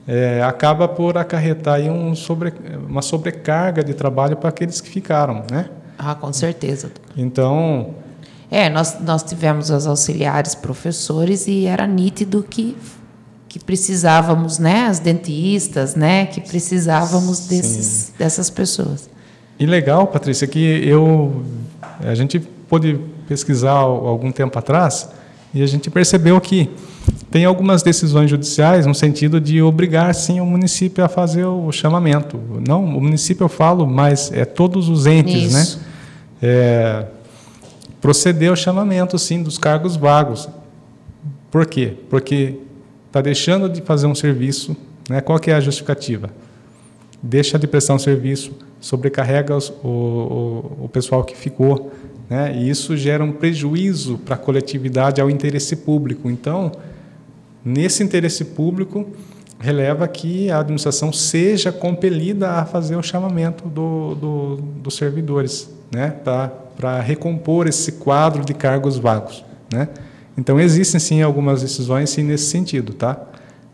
é, 0.08 0.42
acaba 0.42 0.88
por 0.88 1.18
acarretar 1.18 1.76
aí 1.76 1.90
um 1.90 2.16
sobre, 2.16 2.54
uma 2.90 3.02
sobrecarga 3.02 3.84
de 3.84 3.94
trabalho 3.94 4.36
para 4.36 4.50
aqueles 4.50 4.82
que 4.82 4.90
ficaram, 4.90 5.44
né? 5.52 5.70
Ah, 5.98 6.16
com 6.16 6.34
certeza. 6.34 6.92
Então... 7.16 7.94
É, 8.52 8.70
nós, 8.70 9.00
nós 9.00 9.24
tivemos 9.24 9.70
os 9.70 9.88
auxiliares 9.88 10.54
professores 10.54 11.48
e 11.48 11.66
era 11.66 11.88
nítido 11.88 12.46
que 12.48 12.76
que 13.52 13.60
precisávamos, 13.60 14.60
né, 14.60 14.86
as 14.86 15.00
dentistas, 15.00 15.94
né, 15.94 16.26
que 16.26 16.40
precisávamos 16.40 17.48
desses, 17.48 18.14
dessas 18.18 18.50
pessoas. 18.50 19.10
E 19.60 19.66
legal, 19.66 20.08
Patrícia, 20.08 20.48
que 20.48 20.60
eu 20.88 21.44
a 22.00 22.16
gente 22.16 22.40
pôde 22.40 22.98
pesquisar 23.28 23.72
algum 23.72 24.32
tempo 24.32 24.58
atrás 24.58 25.10
e 25.54 25.62
a 25.62 25.66
gente 25.68 25.90
percebeu 25.90 26.40
que 26.40 26.70
tem 27.30 27.44
algumas 27.44 27.84
decisões 27.84 28.30
judiciais 28.30 28.86
no 28.86 28.96
sentido 28.96 29.42
de 29.42 29.62
obrigar 29.62 30.16
sim 30.16 30.40
o 30.40 30.46
município 30.46 31.04
a 31.04 31.10
fazer 31.10 31.44
o 31.44 31.70
chamamento. 31.74 32.40
Não, 32.66 32.86
o 32.86 33.02
município 33.02 33.44
eu 33.44 33.50
falo, 33.50 33.86
mas 33.86 34.32
é 34.32 34.46
todos 34.46 34.88
os 34.88 35.06
entes, 35.06 35.52
né? 35.52 35.62
Isso. 35.62 35.78
né? 35.78 35.86
É, 36.42 37.06
proceder 38.02 38.50
ao 38.50 38.56
chamamento 38.56 39.18
sim 39.18 39.42
dos 39.42 39.58
cargos 39.58 39.96
vagos. 39.96 40.50
Por 41.50 41.66
quê? 41.66 41.94
Porque 42.10 42.58
está 43.08 43.22
deixando 43.22 43.70
de 43.70 43.82
fazer 43.82 44.08
um 44.08 44.16
serviço, 44.16 44.76
né? 45.10 45.22
Qual 45.22 45.40
que 45.40 45.52
é 45.52 45.54
a 45.54 45.60
justificativa? 45.60 46.30
Deixa 47.22 47.60
de 47.60 47.68
prestar 47.68 47.94
um 47.94 48.00
serviço, 48.00 48.52
sobrecarrega 48.80 49.56
os, 49.56 49.70
o, 49.84 49.88
o, 49.88 50.86
o 50.86 50.90
pessoal 50.90 51.24
que 51.24 51.38
ficou 51.38 51.92
né? 52.32 52.56
e 52.56 52.70
isso 52.70 52.96
gera 52.96 53.22
um 53.22 53.34
prejuízo 53.34 54.18
para 54.18 54.36
a 54.36 54.38
coletividade 54.38 55.20
ao 55.20 55.30
interesse 55.30 55.76
público. 55.76 56.30
Então, 56.32 56.72
nesse 57.64 58.02
interesse 58.02 58.46
público, 58.46 59.06
releva 59.60 60.08
que 60.08 60.50
a 60.50 60.62
administração 60.62 61.12
seja 61.12 61.74
compelida 61.74 62.52
a 62.52 62.64
fazer 62.66 62.96
o 62.96 63.04
chamamento 63.04 63.68
do, 63.68 64.16
do, 64.16 64.56
dos 64.56 64.96
servidores, 64.96 65.70
né? 65.92 66.10
para 66.24 66.54
recompor 67.02 67.68
esse 67.68 67.94
quadro 67.94 68.44
de 68.44 68.54
cargos 68.54 68.98
vagos. 68.98 69.44
Né? 69.72 69.88
Então, 70.38 70.60
existem 70.60 71.00
sim 71.00 71.22
algumas 71.22 71.62
decisões 71.62 72.10
sim, 72.10 72.24
nesse 72.24 72.46
sentido. 72.46 72.94
Tá? 72.94 73.20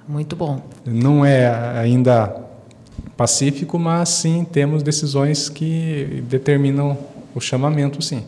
Muito 0.08 0.36
bom. 0.36 0.62
Não 0.86 1.26
é 1.26 1.80
ainda 1.80 2.36
pacífico, 3.16 3.80
mas 3.80 4.10
sim 4.10 4.46
temos 4.50 4.84
decisões 4.84 5.50
que 5.50 6.24
determinam 6.30 6.98
o 7.34 7.42
chamamento, 7.42 8.02
sim. 8.02 8.24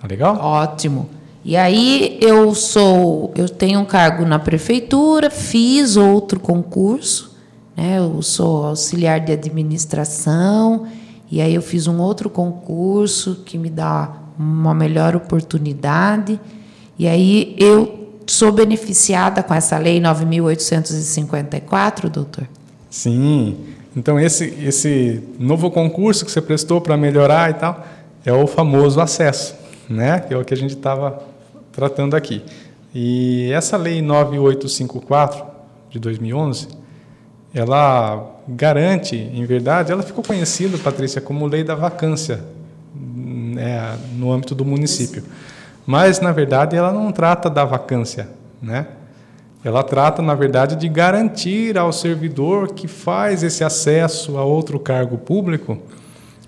Tá 0.00 0.06
legal? 0.06 0.36
Ótimo. 0.36 1.08
E 1.44 1.56
aí 1.56 2.18
eu 2.20 2.54
sou, 2.54 3.32
eu 3.34 3.48
tenho 3.48 3.80
um 3.80 3.84
cargo 3.84 4.24
na 4.24 4.38
prefeitura, 4.38 5.28
fiz 5.28 5.96
outro 5.96 6.38
concurso, 6.38 7.36
né? 7.76 7.98
Eu 7.98 8.22
sou 8.22 8.66
auxiliar 8.66 9.18
de 9.18 9.32
administração 9.32 10.86
e 11.32 11.40
aí 11.40 11.54
eu 11.54 11.62
fiz 11.62 11.88
um 11.88 11.98
outro 11.98 12.30
concurso 12.30 13.42
que 13.44 13.58
me 13.58 13.70
dá 13.70 14.12
uma 14.38 14.74
melhor 14.74 15.16
oportunidade. 15.16 16.38
E 16.98 17.08
aí 17.08 17.56
eu 17.58 18.20
sou 18.26 18.52
beneficiada 18.52 19.42
com 19.42 19.54
essa 19.54 19.78
lei 19.78 19.98
9854, 19.98 22.10
doutor? 22.10 22.46
Sim. 22.90 23.56
Então 23.96 24.20
esse 24.20 24.44
esse 24.62 25.22
novo 25.38 25.70
concurso 25.70 26.24
que 26.24 26.30
você 26.30 26.42
prestou 26.42 26.80
para 26.80 26.96
melhorar 26.96 27.50
e 27.50 27.54
tal 27.54 27.84
é 28.24 28.32
o 28.32 28.46
famoso 28.46 29.00
acesso 29.00 29.60
né? 29.88 30.20
que 30.20 30.34
é 30.34 30.36
o 30.36 30.44
que 30.44 30.54
a 30.54 30.56
gente 30.56 30.74
estava 30.74 31.22
tratando 31.70 32.14
aqui. 32.14 32.42
E 32.94 33.50
essa 33.52 33.76
lei 33.76 34.02
9854 34.02 35.44
de 35.90 35.98
2011, 35.98 36.68
ela 37.54 38.30
garante, 38.48 39.16
em 39.16 39.44
verdade, 39.44 39.92
ela 39.92 40.02
ficou 40.02 40.24
conhecida, 40.24 40.78
Patrícia, 40.78 41.20
como 41.20 41.46
lei 41.46 41.62
da 41.62 41.74
vacância 41.74 42.40
né, 42.94 43.98
no 44.16 44.32
âmbito 44.32 44.54
do 44.54 44.64
município. 44.64 45.22
Mas, 45.86 46.20
na 46.20 46.32
verdade, 46.32 46.76
ela 46.76 46.92
não 46.92 47.12
trata 47.12 47.50
da 47.50 47.64
vacância, 47.64 48.28
né? 48.60 48.86
Ela 49.64 49.82
trata, 49.82 50.20
na 50.20 50.34
verdade, 50.34 50.74
de 50.74 50.88
garantir 50.88 51.78
ao 51.78 51.92
servidor 51.92 52.72
que 52.72 52.88
faz 52.88 53.42
esse 53.44 53.62
acesso 53.62 54.36
a 54.36 54.44
outro 54.44 54.78
cargo 54.80 55.16
público 55.16 55.78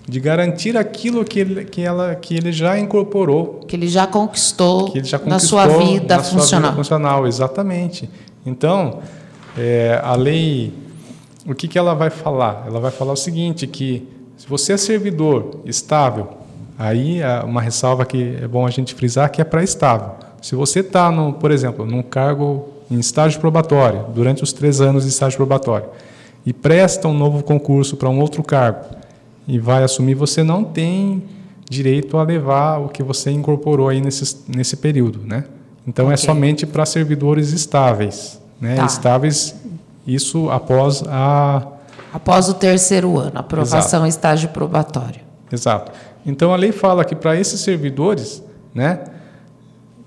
de 0.07 0.19
garantir 0.19 0.77
aquilo 0.77 1.25
que 1.25 1.39
ele, 1.39 1.65
que 1.65 1.81
ela, 1.81 2.13
que 2.13 2.35
ele 2.35 2.51
já 2.51 2.77
incorporou. 2.77 3.61
Que 3.67 3.75
ele 3.75 3.87
já 3.87 4.05
conquistou, 4.05 4.91
ele 4.93 5.03
já 5.03 5.17
conquistou 5.17 5.59
na 5.59 5.65
sua 5.65 5.67
vida 5.79 6.17
na 6.17 6.23
funcional. 6.23 6.41
Sua 6.43 6.59
vida 6.59 6.75
funcional, 6.75 7.27
exatamente. 7.27 8.09
Então, 8.45 8.99
é, 9.57 9.99
a 10.03 10.15
lei, 10.15 10.71
o 11.45 11.53
que, 11.53 11.67
que 11.67 11.77
ela 11.77 11.93
vai 11.93 12.09
falar? 12.09 12.63
Ela 12.67 12.79
vai 12.79 12.91
falar 12.91 13.13
o 13.13 13.17
seguinte, 13.17 13.67
que 13.67 14.07
se 14.37 14.47
você 14.47 14.73
é 14.73 14.77
servidor 14.77 15.61
estável, 15.65 16.29
aí 16.77 17.19
uma 17.45 17.61
ressalva 17.61 18.05
que 18.05 18.37
é 18.41 18.47
bom 18.47 18.65
a 18.65 18.69
gente 18.69 18.93
frisar 18.93 19.31
que 19.31 19.41
é 19.41 19.45
para 19.45 19.63
estável. 19.63 20.11
Se 20.41 20.55
você 20.55 20.79
está, 20.79 21.11
por 21.33 21.51
exemplo, 21.51 21.85
num 21.85 22.03
cargo 22.03 22.69
em 22.89 22.99
estágio 22.99 23.39
probatório, 23.39 24.05
durante 24.13 24.43
os 24.43 24.53
três 24.53 24.81
anos 24.81 25.03
de 25.03 25.09
estágio 25.09 25.37
probatório, 25.37 25.87
e 26.45 26.53
presta 26.53 27.07
um 27.07 27.13
novo 27.13 27.43
concurso 27.43 27.97
para 27.97 28.09
um 28.09 28.19
outro 28.19 28.43
cargo, 28.43 28.85
e 29.47 29.57
vai 29.57 29.83
assumir, 29.83 30.15
você 30.15 30.43
não 30.43 30.63
tem 30.63 31.23
direito 31.69 32.17
a 32.17 32.23
levar 32.23 32.77
o 32.77 32.89
que 32.89 33.01
você 33.01 33.31
incorporou 33.31 33.89
aí 33.89 34.01
nesse, 34.01 34.37
nesse 34.47 34.77
período, 34.77 35.19
né? 35.23 35.45
Então 35.87 36.05
é 36.05 36.13
okay. 36.13 36.13
é 36.13 36.17
somente 36.17 36.65
para 36.65 36.85
servidores 36.85 37.51
estáveis, 37.51 38.39
né? 38.59 38.75
Tá. 38.75 38.85
Estáveis, 38.85 39.55
isso 40.05 40.49
após 40.49 41.03
a 41.07 41.67
após 42.13 42.47
o 42.47 42.53
terceiro 42.53 43.17
ano, 43.17 43.39
aprovação 43.39 43.99
Exato. 43.99 44.07
estágio 44.07 44.49
probatório. 44.49 45.21
Exato. 45.51 45.91
Então 46.25 46.53
a 46.53 46.55
lei 46.55 46.71
fala 46.71 47.03
que 47.03 47.15
para 47.15 47.37
esses 47.37 47.59
servidores, 47.59 48.41
né, 48.73 49.03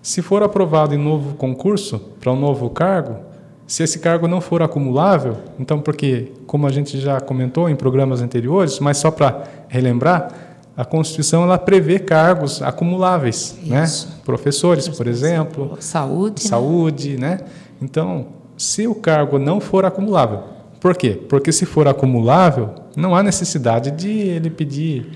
se 0.01 0.23
for 0.23 0.43
aprovado 0.43 0.95
em 0.95 0.99
novo 0.99 1.35
concurso 1.37 1.99
para 2.19 2.33
um 2.33 2.41
novo 2.41 2.71
cargo, 2.71 3.29
se 3.69 3.83
esse 3.83 3.99
cargo 3.99 4.27
não 4.27 4.41
for 4.41 4.63
acumulável, 4.63 5.37
então, 5.61 5.79
porque, 5.79 6.33
como 6.47 6.67
a 6.67 6.73
gente 6.73 6.99
já 6.99 7.21
comentou 7.21 7.69
em 7.69 7.77
programas 7.77 8.23
anteriores, 8.23 8.79
mas 8.81 8.97
só 8.97 9.11
para 9.11 9.43
relembrar, 9.69 10.33
a 10.75 10.87
Constituição 10.87 11.43
ela 11.43 11.59
prevê 11.59 11.99
cargos 11.99 12.63
acumuláveis, 12.63 13.59
né? 13.67 13.85
Professores, 14.25 14.89
por 14.89 15.07
exemplo, 15.07 15.77
saúde, 15.81 16.41
saúde, 16.41 17.19
né? 17.19 17.31
né? 17.31 17.41
Então, 17.83 18.29
se 18.59 18.87
o 18.89 18.95
cargo 18.95 19.39
não 19.39 19.61
for 19.61 19.85
acumulável. 19.85 20.43
Por 20.81 20.97
quê? 20.97 21.11
Porque 21.11 21.53
se 21.53 21.65
for 21.65 21.89
acumulável, 21.89 22.75
não 22.97 23.15
há 23.15 23.23
necessidade 23.23 23.91
de 23.93 24.11
ele 24.11 24.51
pedir 24.51 25.11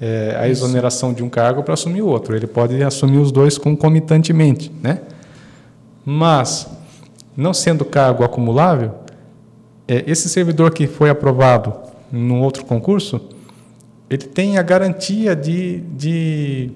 é, 0.00 0.36
a 0.38 0.48
exoneração 0.48 1.12
de 1.12 1.22
um 1.22 1.28
cargo 1.28 1.62
para 1.62 1.74
assumir 1.74 2.02
o 2.02 2.06
outro. 2.06 2.34
Ele 2.34 2.46
pode 2.46 2.82
assumir 2.82 3.18
os 3.18 3.30
dois 3.30 3.58
concomitantemente, 3.58 4.72
né? 4.82 5.00
Mas, 6.04 6.68
não 7.36 7.52
sendo 7.52 7.84
cargo 7.84 8.22
acumulável, 8.22 8.92
é, 9.86 10.04
esse 10.06 10.28
servidor 10.28 10.72
que 10.72 10.86
foi 10.86 11.10
aprovado 11.10 11.74
num 12.10 12.42
outro 12.42 12.64
concurso, 12.64 13.20
ele 14.08 14.24
tem 14.24 14.58
a 14.58 14.62
garantia 14.62 15.34
de, 15.34 15.80
de, 15.80 16.70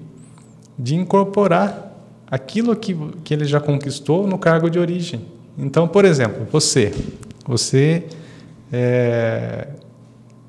de 0.77 0.95
incorporar 0.95 1.93
aquilo 2.29 2.75
que, 2.75 2.95
que 3.23 3.33
ele 3.33 3.45
já 3.45 3.59
conquistou 3.59 4.27
no 4.27 4.37
cargo 4.37 4.69
de 4.69 4.79
origem. 4.79 5.38
Então, 5.57 5.87
por 5.87 6.05
exemplo, 6.05 6.47
você, 6.51 6.93
você 7.45 8.05
é, 8.71 9.67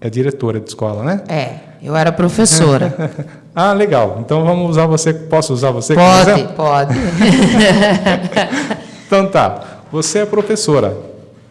é 0.01 0.11
diretora 0.11 0.61
de 0.61 0.69
escola, 0.69 1.03
né? 1.03 1.23
É, 1.29 1.71
eu 1.83 1.97
era 1.97 2.13
professora. 2.13 2.95
ah, 3.55 3.73
legal. 3.73 4.19
Então 4.21 4.45
vamos 4.45 4.71
usar 4.71 4.87
você. 4.87 5.13
Posso 5.13 5.53
usar 5.53 5.71
você? 5.71 5.95
Pode, 5.95 6.49
pode. 6.55 6.95
então 9.07 9.27
tá. 9.27 9.81
Você 9.91 10.21
é 10.21 10.27
professora. 10.27 10.97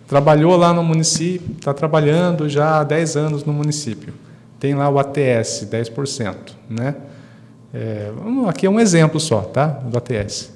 Trabalhou 0.08 0.56
lá 0.56 0.74
no 0.74 0.82
município, 0.82 1.56
está 1.56 1.72
trabalhando 1.72 2.50
já 2.50 2.80
há 2.80 2.84
10 2.84 3.16
anos 3.16 3.44
no 3.44 3.54
município. 3.54 4.14
Tem 4.60 4.74
lá 4.74 4.90
o 4.90 4.98
ATS, 4.98 5.68
10%. 5.70 6.36
Né? 6.68 6.96
É, 7.72 8.12
aqui 8.48 8.66
é 8.66 8.70
um 8.70 8.80
exemplo 8.80 9.20
só, 9.20 9.42
tá? 9.42 9.68
Do 9.68 9.98
ATS. 9.98 10.52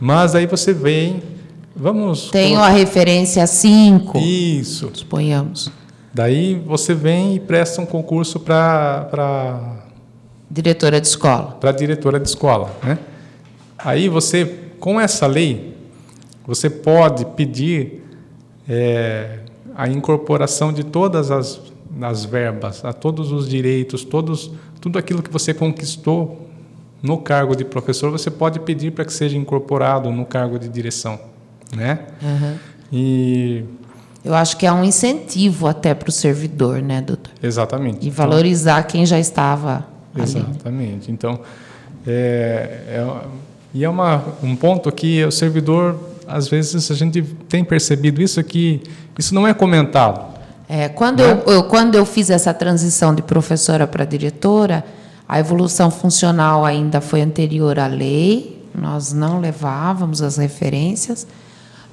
Mas 0.00 0.34
aí 0.34 0.46
você 0.46 0.72
vem 0.72 1.20
Vamos. 1.76 2.30
Tenho 2.30 2.56
colocar... 2.56 2.72
a 2.72 2.74
referência 2.74 3.46
5. 3.46 4.18
Isso. 4.18 4.90
Suponhamos. 4.94 5.70
Daí 6.12 6.54
você 6.54 6.94
vem 6.94 7.36
e 7.36 7.40
presta 7.40 7.82
um 7.82 7.86
concurso 7.86 8.40
para. 8.40 9.82
Diretora 10.50 10.98
de 10.98 11.06
escola. 11.06 11.58
Para 11.60 11.72
diretora 11.72 12.18
de 12.18 12.28
escola. 12.28 12.74
Né? 12.82 12.98
Aí 13.76 14.08
você, 14.08 14.46
com 14.80 14.98
essa 14.98 15.26
lei, 15.26 15.76
você 16.46 16.70
pode 16.70 17.26
pedir 17.26 18.02
é, 18.66 19.40
a 19.74 19.86
incorporação 19.86 20.72
de 20.72 20.82
todas 20.82 21.30
as, 21.30 21.60
as 22.00 22.24
verbas, 22.24 22.82
a 22.84 22.94
todos 22.94 23.32
os 23.32 23.46
direitos, 23.46 24.02
todos, 24.02 24.50
tudo 24.80 24.98
aquilo 24.98 25.22
que 25.22 25.30
você 25.30 25.52
conquistou 25.52 26.48
no 27.02 27.18
cargo 27.18 27.54
de 27.54 27.64
professor, 27.64 28.10
você 28.10 28.30
pode 28.30 28.60
pedir 28.60 28.92
para 28.92 29.04
que 29.04 29.12
seja 29.12 29.36
incorporado 29.36 30.10
no 30.10 30.24
cargo 30.24 30.58
de 30.58 30.68
direção 30.68 31.35
né? 31.74 31.98
Uhum. 32.22 32.54
E 32.92 33.64
eu 34.24 34.34
acho 34.34 34.56
que 34.56 34.66
é 34.66 34.72
um 34.72 34.84
incentivo 34.84 35.66
até 35.66 35.94
para 35.94 36.08
o 36.08 36.12
servidor, 36.12 36.82
né, 36.82 37.00
doutor? 37.00 37.32
Exatamente. 37.42 38.06
E 38.06 38.10
valorizar 38.10 38.80
então, 38.80 38.90
quem 38.90 39.06
já 39.06 39.18
estava 39.18 39.86
Exatamente. 40.16 41.06
Ali. 41.06 41.12
Então, 41.12 41.40
é, 42.06 42.80
é, 42.88 43.20
e 43.74 43.84
é 43.84 43.88
uma, 43.88 44.24
um 44.42 44.56
ponto 44.56 44.90
que 44.90 45.24
o 45.24 45.30
servidor, 45.30 45.98
às 46.26 46.48
vezes, 46.48 46.90
a 46.90 46.94
gente 46.94 47.22
tem 47.48 47.64
percebido 47.64 48.22
isso 48.22 48.42
que 48.42 48.82
isso 49.18 49.34
não 49.34 49.46
é 49.46 49.52
comentado. 49.52 50.34
É, 50.68 50.88
quando, 50.88 51.20
né? 51.20 51.42
eu, 51.46 51.52
eu, 51.52 51.64
quando 51.64 51.94
eu 51.94 52.04
fiz 52.04 52.30
essa 52.30 52.52
transição 52.52 53.14
de 53.14 53.22
professora 53.22 53.86
para 53.86 54.04
diretora, 54.04 54.84
a 55.28 55.38
evolução 55.38 55.90
funcional 55.90 56.64
ainda 56.64 57.00
foi 57.00 57.20
anterior 57.20 57.78
à 57.78 57.86
lei, 57.86 58.64
nós 58.74 59.12
não 59.12 59.40
levávamos 59.40 60.22
as 60.22 60.36
referências, 60.36 61.26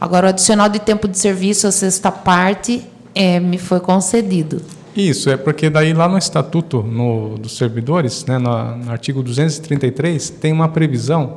Agora, 0.03 0.27
o 0.27 0.29
adicional 0.31 0.67
de 0.67 0.79
tempo 0.79 1.07
de 1.07 1.17
serviço, 1.17 1.65
a 1.65 1.71
sexta 1.71 2.11
parte, 2.11 2.85
é, 3.15 3.39
me 3.39 3.57
foi 3.57 3.79
concedido. 3.79 4.61
Isso, 4.93 5.29
é 5.29 5.37
porque 5.37 5.69
daí 5.69 5.93
lá 5.93 6.09
no 6.09 6.17
Estatuto 6.17 6.83
no, 6.83 7.37
dos 7.37 7.55
Servidores, 7.55 8.25
né, 8.25 8.37
no, 8.37 8.75
no 8.75 8.91
artigo 8.91 9.23
233, 9.23 10.29
tem 10.29 10.51
uma 10.51 10.67
previsão 10.67 11.33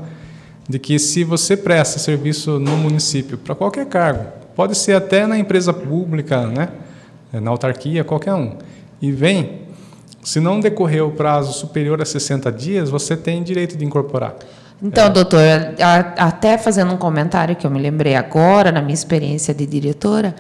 de 0.69 0.81
que 0.81 0.99
se 0.99 1.23
você 1.23 1.57
presta 1.57 2.01
serviço 2.01 2.59
no 2.59 2.77
município, 2.77 3.39
para 3.39 3.55
qualquer 3.55 3.87
cargo, 3.87 4.33
pode 4.57 4.77
ser 4.77 4.95
até 4.95 5.29
na 5.29 5.39
empresa 5.39 5.73
pública, 5.73 6.45
né, 6.49 6.71
na 7.33 7.53
autarquia, 7.53 8.03
qualquer 8.03 8.35
um, 8.35 8.57
e 9.01 9.13
vem, 9.13 9.61
se 10.25 10.41
não 10.41 10.59
decorrer 10.59 11.07
o 11.07 11.13
prazo 11.13 11.53
superior 11.53 12.03
a 12.03 12.05
60 12.05 12.51
dias, 12.51 12.91
você 12.91 13.17
tem 13.17 13.45
direito 13.45 13.77
de 13.77 13.85
incorporar. 13.85 14.35
Então, 14.83 15.07
é. 15.07 15.11
doutor, 15.11 15.41
até 16.19 16.59
fazendo 16.59 16.93
um 16.93 16.97
comentário 16.97 17.57
que 17.57 17.67
eu 17.67 17.71
me 17.71 17.81
lembrei 17.81 18.15
agora, 18.15 18.71
na 18.71 18.83
minha 18.83 18.95
experiência 18.95 19.55
de 19.55 19.67
diretora, 19.67 20.35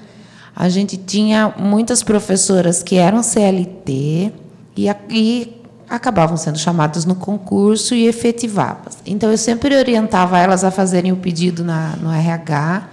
a 0.54 0.68
gente 0.68 0.96
tinha 0.96 1.54
muitas 1.58 2.02
professoras 2.02 2.82
que 2.82 2.96
eram 2.96 3.22
CLT 3.22 4.32
e, 4.76 4.88
e 5.10 5.62
acabavam 5.88 6.36
sendo 6.36 6.58
chamadas 6.58 7.04
no 7.04 7.14
concurso 7.14 7.94
e 7.94 8.06
efetivadas. 8.06 8.98
Então, 9.06 9.30
eu 9.30 9.38
sempre 9.38 9.74
orientava 9.74 10.38
elas 10.38 10.64
a 10.64 10.70
fazerem 10.70 11.12
o 11.12 11.16
pedido 11.16 11.64
na, 11.64 11.96
no 11.96 12.12
RH, 12.12 12.88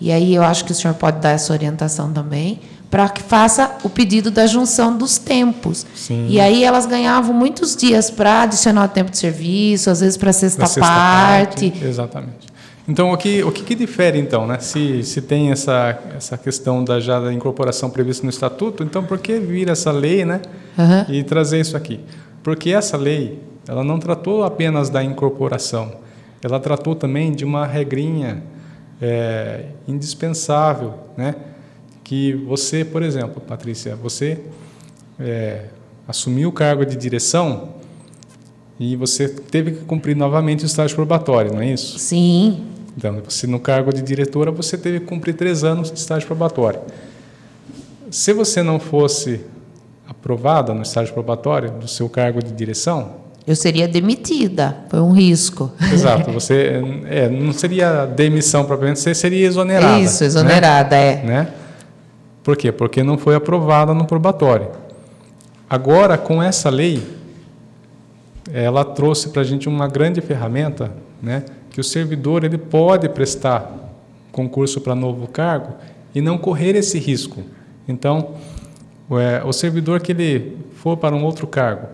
e 0.00 0.12
aí 0.12 0.34
eu 0.34 0.42
acho 0.42 0.64
que 0.64 0.72
o 0.72 0.74
senhor 0.74 0.94
pode 0.94 1.20
dar 1.20 1.30
essa 1.30 1.52
orientação 1.52 2.12
também 2.12 2.60
para 2.94 3.08
que 3.08 3.24
faça 3.24 3.76
o 3.82 3.90
pedido 3.90 4.30
da 4.30 4.46
junção 4.46 4.96
dos 4.96 5.18
tempos. 5.18 5.84
Sim. 5.96 6.28
E 6.28 6.38
aí 6.38 6.62
elas 6.62 6.86
ganhavam 6.86 7.34
muitos 7.34 7.74
dias 7.74 8.08
para 8.08 8.42
adicionar 8.42 8.84
o 8.84 8.88
tempo 8.88 9.10
de 9.10 9.18
serviço, 9.18 9.90
às 9.90 9.98
vezes 9.98 10.16
para 10.16 10.30
a 10.30 10.32
sexta, 10.32 10.64
sexta 10.64 10.80
parte. 10.80 11.70
parte. 11.72 11.84
Exatamente. 11.84 12.46
Então, 12.86 13.10
o 13.12 13.16
que, 13.16 13.42
o 13.42 13.50
que, 13.50 13.64
que, 13.64 13.74
difere, 13.74 14.20
então, 14.20 14.46
né? 14.46 14.60
Se, 14.60 15.02
se 15.02 15.20
tem 15.20 15.50
essa, 15.50 15.98
essa 16.16 16.38
questão 16.38 16.84
da, 16.84 17.00
já 17.00 17.18
da 17.18 17.32
incorporação 17.32 17.90
prevista 17.90 18.22
no 18.22 18.30
Estatuto, 18.30 18.84
então 18.84 19.02
por 19.02 19.18
que 19.18 19.40
vir 19.40 19.68
essa 19.68 19.90
lei 19.90 20.24
né? 20.24 20.40
Uhum. 20.78 21.16
e 21.16 21.24
trazer 21.24 21.58
isso 21.58 21.76
aqui? 21.76 21.98
Porque 22.44 22.70
essa 22.70 22.96
lei 22.96 23.42
ela 23.66 23.82
não 23.82 23.98
tratou 23.98 24.44
apenas 24.44 24.88
da 24.88 25.02
incorporação, 25.02 25.96
ela 26.40 26.60
tratou 26.60 26.94
também 26.94 27.32
de 27.32 27.44
uma 27.44 27.66
regrinha 27.66 28.40
é, 29.02 29.64
indispensável, 29.88 30.94
né? 31.16 31.34
Que 32.04 32.34
você, 32.34 32.84
por 32.84 33.02
exemplo, 33.02 33.40
Patrícia, 33.40 33.96
você 33.96 34.38
é, 35.18 35.64
assumiu 36.06 36.50
o 36.50 36.52
cargo 36.52 36.84
de 36.84 36.94
direção 36.96 37.70
e 38.78 38.94
você 38.94 39.26
teve 39.28 39.72
que 39.72 39.84
cumprir 39.84 40.14
novamente 40.14 40.64
o 40.64 40.66
estágio 40.66 40.94
probatório, 40.94 41.52
não 41.52 41.62
é 41.62 41.70
isso? 41.70 41.98
Sim. 41.98 42.66
Então, 42.96 43.20
você 43.24 43.46
no 43.46 43.58
cargo 43.58 43.92
de 43.92 44.02
diretora, 44.02 44.50
você 44.52 44.76
teve 44.76 45.00
que 45.00 45.06
cumprir 45.06 45.34
três 45.34 45.64
anos 45.64 45.90
de 45.90 45.98
estágio 45.98 46.26
probatório. 46.26 46.80
Se 48.10 48.32
você 48.32 48.62
não 48.62 48.78
fosse 48.78 49.40
aprovada 50.06 50.74
no 50.74 50.82
estágio 50.82 51.12
probatório 51.14 51.70
do 51.70 51.88
seu 51.88 52.08
cargo 52.08 52.42
de 52.42 52.52
direção, 52.52 53.24
eu 53.46 53.56
seria 53.56 53.86
demitida, 53.86 54.76
foi 54.88 55.00
um 55.00 55.12
risco. 55.12 55.72
Exato, 55.92 56.30
você 56.32 56.82
é, 57.06 57.28
não 57.28 57.52
seria 57.52 58.06
demissão 58.06 58.64
propriamente, 58.64 59.00
você 59.00 59.14
seria 59.14 59.46
exonerada. 59.46 60.00
Isso, 60.00 60.22
exonerada, 60.24 60.96
né? 60.96 61.12
é. 61.12 61.22
Né? 61.26 61.48
Por 62.44 62.56
quê? 62.56 62.70
Porque 62.70 63.02
não 63.02 63.18
foi 63.18 63.34
aprovada 63.34 63.94
no 63.94 64.04
probatório. 64.04 64.68
Agora, 65.68 66.18
com 66.18 66.42
essa 66.42 66.68
lei, 66.68 67.02
ela 68.52 68.84
trouxe 68.84 69.30
para 69.30 69.40
a 69.40 69.44
gente 69.44 69.66
uma 69.66 69.88
grande 69.88 70.20
ferramenta, 70.20 70.92
né, 71.22 71.44
que 71.70 71.80
o 71.80 71.84
servidor 71.84 72.44
ele 72.44 72.58
pode 72.58 73.08
prestar 73.08 73.72
concurso 74.30 74.80
para 74.80 74.94
novo 74.94 75.26
cargo 75.26 75.72
e 76.14 76.20
não 76.20 76.36
correr 76.36 76.76
esse 76.76 76.98
risco. 76.98 77.42
Então, 77.88 78.34
é, 79.12 79.42
o 79.44 79.52
servidor 79.52 80.00
que 80.00 80.12
ele 80.12 80.58
for 80.74 80.96
para 80.98 81.16
um 81.16 81.24
outro 81.24 81.46
cargo, 81.46 81.88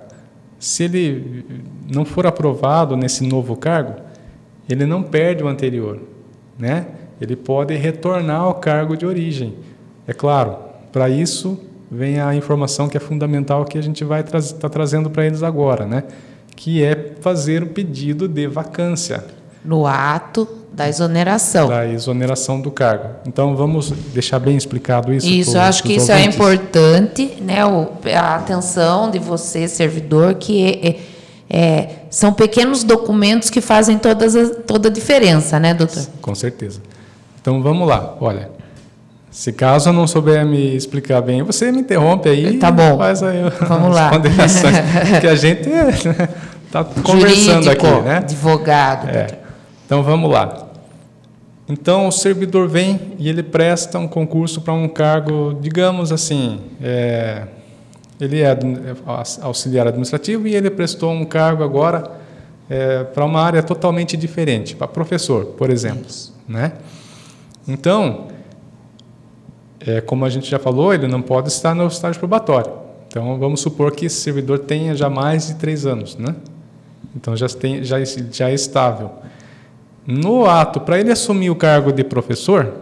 se 0.59 0.85
ele 0.85 1.65
não 1.91 2.05
for 2.05 2.27
aprovado 2.27 2.97
nesse 2.97 3.25
novo 3.25 3.57
cargo, 3.57 3.95
ele 4.69 4.85
não 4.85 5.03
perde 5.03 5.43
o 5.43 5.49
anterior, 5.49 6.01
né? 6.59 6.87
Ele 7.21 7.37
pode 7.37 7.75
retornar 7.77 8.41
ao 8.41 8.55
cargo 8.55 8.97
de 8.97 9.07
origem. 9.07 9.55
É 10.11 10.13
claro, 10.13 10.57
para 10.91 11.09
isso 11.09 11.57
vem 11.89 12.21
a 12.21 12.35
informação 12.35 12.89
que 12.89 12.97
é 12.97 13.01
fundamental 13.01 13.65
que 13.65 13.79
a 13.79 13.81
gente 13.81 14.03
vai 14.03 14.23
estar 14.23 14.43
tá 14.43 14.69
trazendo 14.69 15.09
para 15.09 15.25
eles 15.25 15.45
agora, 15.45 15.87
né? 15.87 16.03
que 16.61 16.85
é 16.85 17.13
fazer 17.21 17.63
o 17.63 17.69
pedido 17.69 18.29
de 18.29 18.47
vacância. 18.47 19.25
No 19.65 19.87
ato 19.87 20.47
da 20.73 20.89
exoneração. 20.89 21.69
Da 21.69 21.87
exoneração 21.87 22.61
do 22.61 22.71
cargo. 22.71 23.09
Então, 23.25 23.57
vamos 23.57 23.91
deixar 24.13 24.39
bem 24.39 24.57
explicado 24.57 25.11
isso. 25.13 25.27
Isso, 25.27 25.57
eu 25.57 25.61
acho 25.63 25.83
que 25.83 25.95
isso 25.95 26.11
é 26.13 26.17
ouvintes. 26.17 26.35
é 26.35 26.37
importante, 26.37 27.37
né? 27.41 27.65
O, 27.65 27.89
a 28.15 28.35
atenção 28.35 29.11
de 29.11 29.19
você, 29.19 29.67
servidor, 29.69 30.35
que 30.35 30.63
é, 30.83 30.99
é, 31.49 31.89
são 32.11 32.33
pequenos 32.33 32.85
documentos 32.85 33.49
que 33.49 33.61
fazem 33.61 33.97
todas 33.97 34.35
toda 34.67 34.89
a 34.89 34.93
diferença, 34.93 35.59
né, 35.59 35.73
doutor? 35.73 36.05
Com 36.21 36.35
certeza. 36.35 36.83
Então, 37.41 37.63
vamos 37.63 37.89
lá. 37.89 38.17
Olha, 38.21 38.51
se 39.31 39.53
caso 39.53 39.91
eu 39.91 39.93
não 39.93 40.07
souber 40.07 40.45
me 40.45 40.75
explicar 40.75 41.21
bem, 41.23 41.43
você 41.43 41.71
me 41.71 41.81
interrompe 41.81 42.29
aí. 42.29 42.59
Tá 42.59 42.71
bom. 42.71 42.99
Faz 42.99 43.23
aí 43.23 43.43
Vamos 43.69 43.95
lá. 43.95 44.11
que 45.21 45.27
a 45.27 45.35
gente 45.37 45.69
está 46.67 46.85
conversando 46.85 47.65
Jurídico, 47.65 47.87
aqui, 47.87 48.03
né? 48.03 48.17
Advogado. 48.17 49.09
É. 49.09 49.39
Então 49.87 50.03
vamos 50.03 50.31
lá. 50.31 50.67
Então, 51.69 52.09
o 52.09 52.11
servidor 52.11 52.69
vem 52.69 53.15
e 53.17 53.29
ele 53.29 53.45
presta 53.45 53.97
um 53.97 54.09
concurso 54.09 54.61
para 54.61 54.75
um 54.75 54.89
cargo, 54.89 55.57
digamos 55.61 56.11
assim, 56.11 56.59
é, 56.83 57.45
ele 58.21 58.41
é 58.41 58.59
auxiliar 59.41 59.87
administrativo 59.87 60.49
e 60.49 60.57
ele 60.57 60.69
prestou 60.69 61.13
um 61.13 61.25
cargo 61.25 61.63
agora 61.63 62.11
é, 62.69 63.05
para 63.05 63.25
uma 63.25 63.41
área 63.41 63.63
totalmente 63.63 64.17
diferente, 64.17 64.75
para 64.75 64.89
professor, 64.89 65.45
por 65.47 65.71
exemplo. 65.71 66.07
Né? 66.49 66.73
Então, 67.69 68.27
é, 69.87 70.01
como 70.01 70.25
a 70.25 70.29
gente 70.29 70.51
já 70.51 70.59
falou, 70.59 70.93
ele 70.93 71.07
não 71.07 71.23
pode 71.23 71.49
estar 71.49 71.75
no 71.75 71.87
estágio 71.87 72.19
probatório. 72.19 72.73
Então, 73.09 73.39
vamos 73.39 73.61
supor 73.61 73.93
que 73.93 74.07
esse 74.07 74.21
servidor 74.21 74.61
tenha 74.61 74.95
já 74.95 75.11
mais 75.11 75.49
de 75.49 75.55
três 75.55 75.87
anos. 75.87 76.17
Né? 76.17 76.35
Então, 77.17 77.37
já, 77.37 77.49
tem, 77.49 77.83
já, 77.83 77.97
já 78.05 78.51
é 78.51 78.55
estável. 78.55 79.11
No 80.07 80.47
ato, 80.47 80.81
para 80.81 80.99
ele 80.99 81.11
assumir 81.11 81.51
o 81.51 81.57
cargo 81.57 81.93
de 81.93 82.05
professor, 82.05 82.73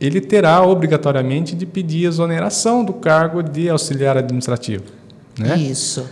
ele 0.00 0.20
terá 0.20 0.62
obrigatoriamente 0.62 1.54
de 1.54 1.64
pedir 1.64 2.04
exoneração 2.06 2.84
do 2.84 2.92
cargo 2.92 3.42
de 3.42 3.70
auxiliar 3.70 4.18
administrativo. 4.18 4.84
Né? 5.38 5.56
Isso. 5.56 6.06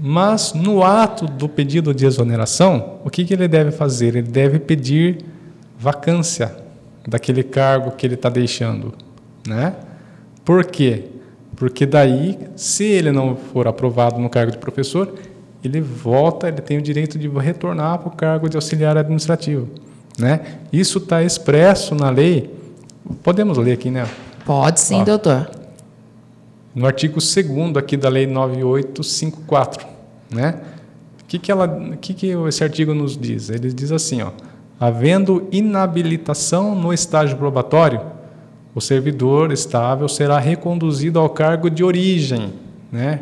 Mas 0.00 0.52
no 0.52 0.82
ato 0.82 1.26
do 1.26 1.48
pedido 1.48 1.92
de 1.92 2.06
exoneração, 2.06 3.00
o 3.04 3.10
que, 3.10 3.24
que 3.24 3.34
ele 3.34 3.48
deve 3.48 3.70
fazer? 3.70 4.16
Ele 4.16 4.22
deve 4.22 4.58
pedir 4.58 5.18
vacância 5.78 6.56
daquele 7.06 7.42
cargo 7.42 7.92
que 7.92 8.06
ele 8.06 8.14
está 8.14 8.28
deixando. 8.28 8.94
Né? 9.46 9.74
Por 10.44 10.64
quê? 10.64 11.04
Porque 11.56 11.86
daí, 11.86 12.38
se 12.54 12.84
ele 12.84 13.10
não 13.10 13.36
for 13.36 13.66
aprovado 13.66 14.20
no 14.20 14.28
cargo 14.28 14.52
de 14.52 14.58
professor, 14.58 15.14
ele 15.64 15.80
volta, 15.80 16.48
ele 16.48 16.60
tem 16.60 16.78
o 16.78 16.82
direito 16.82 17.18
de 17.18 17.28
retornar 17.28 17.98
para 17.98 18.08
o 18.08 18.10
cargo 18.12 18.48
de 18.48 18.56
auxiliar 18.56 18.96
administrativo. 18.96 19.68
Né? 20.18 20.58
Isso 20.72 20.98
está 20.98 21.22
expresso 21.22 21.94
na 21.94 22.10
lei. 22.10 22.54
Podemos 23.22 23.58
ler 23.58 23.72
aqui, 23.72 23.90
né? 23.90 24.06
Pode 24.44 24.80
sim, 24.80 25.00
Ó, 25.00 25.04
doutor. 25.04 25.50
No 26.74 26.86
artigo 26.86 27.14
2 27.14 27.76
aqui 27.76 27.96
da 27.96 28.08
Lei 28.08 28.26
9854. 28.26 29.86
Né? 30.30 30.60
O 31.22 31.24
que, 31.26 31.38
que, 31.38 31.50
ela, 31.50 31.96
que, 32.00 32.14
que 32.14 32.26
esse 32.28 32.62
artigo 32.62 32.94
nos 32.94 33.16
diz? 33.16 33.50
Ele 33.50 33.72
diz 33.72 33.90
assim: 33.90 34.22
ó, 34.22 34.30
havendo 34.78 35.48
inabilitação 35.50 36.74
no 36.74 36.92
estágio 36.92 37.36
probatório, 37.36 38.00
o 38.76 38.80
servidor 38.80 39.50
estável 39.50 40.08
será 40.08 40.38
reconduzido 40.38 41.18
ao 41.18 41.28
cargo 41.28 41.68
de 41.68 41.82
origem. 41.82 42.52
Né? 42.92 43.20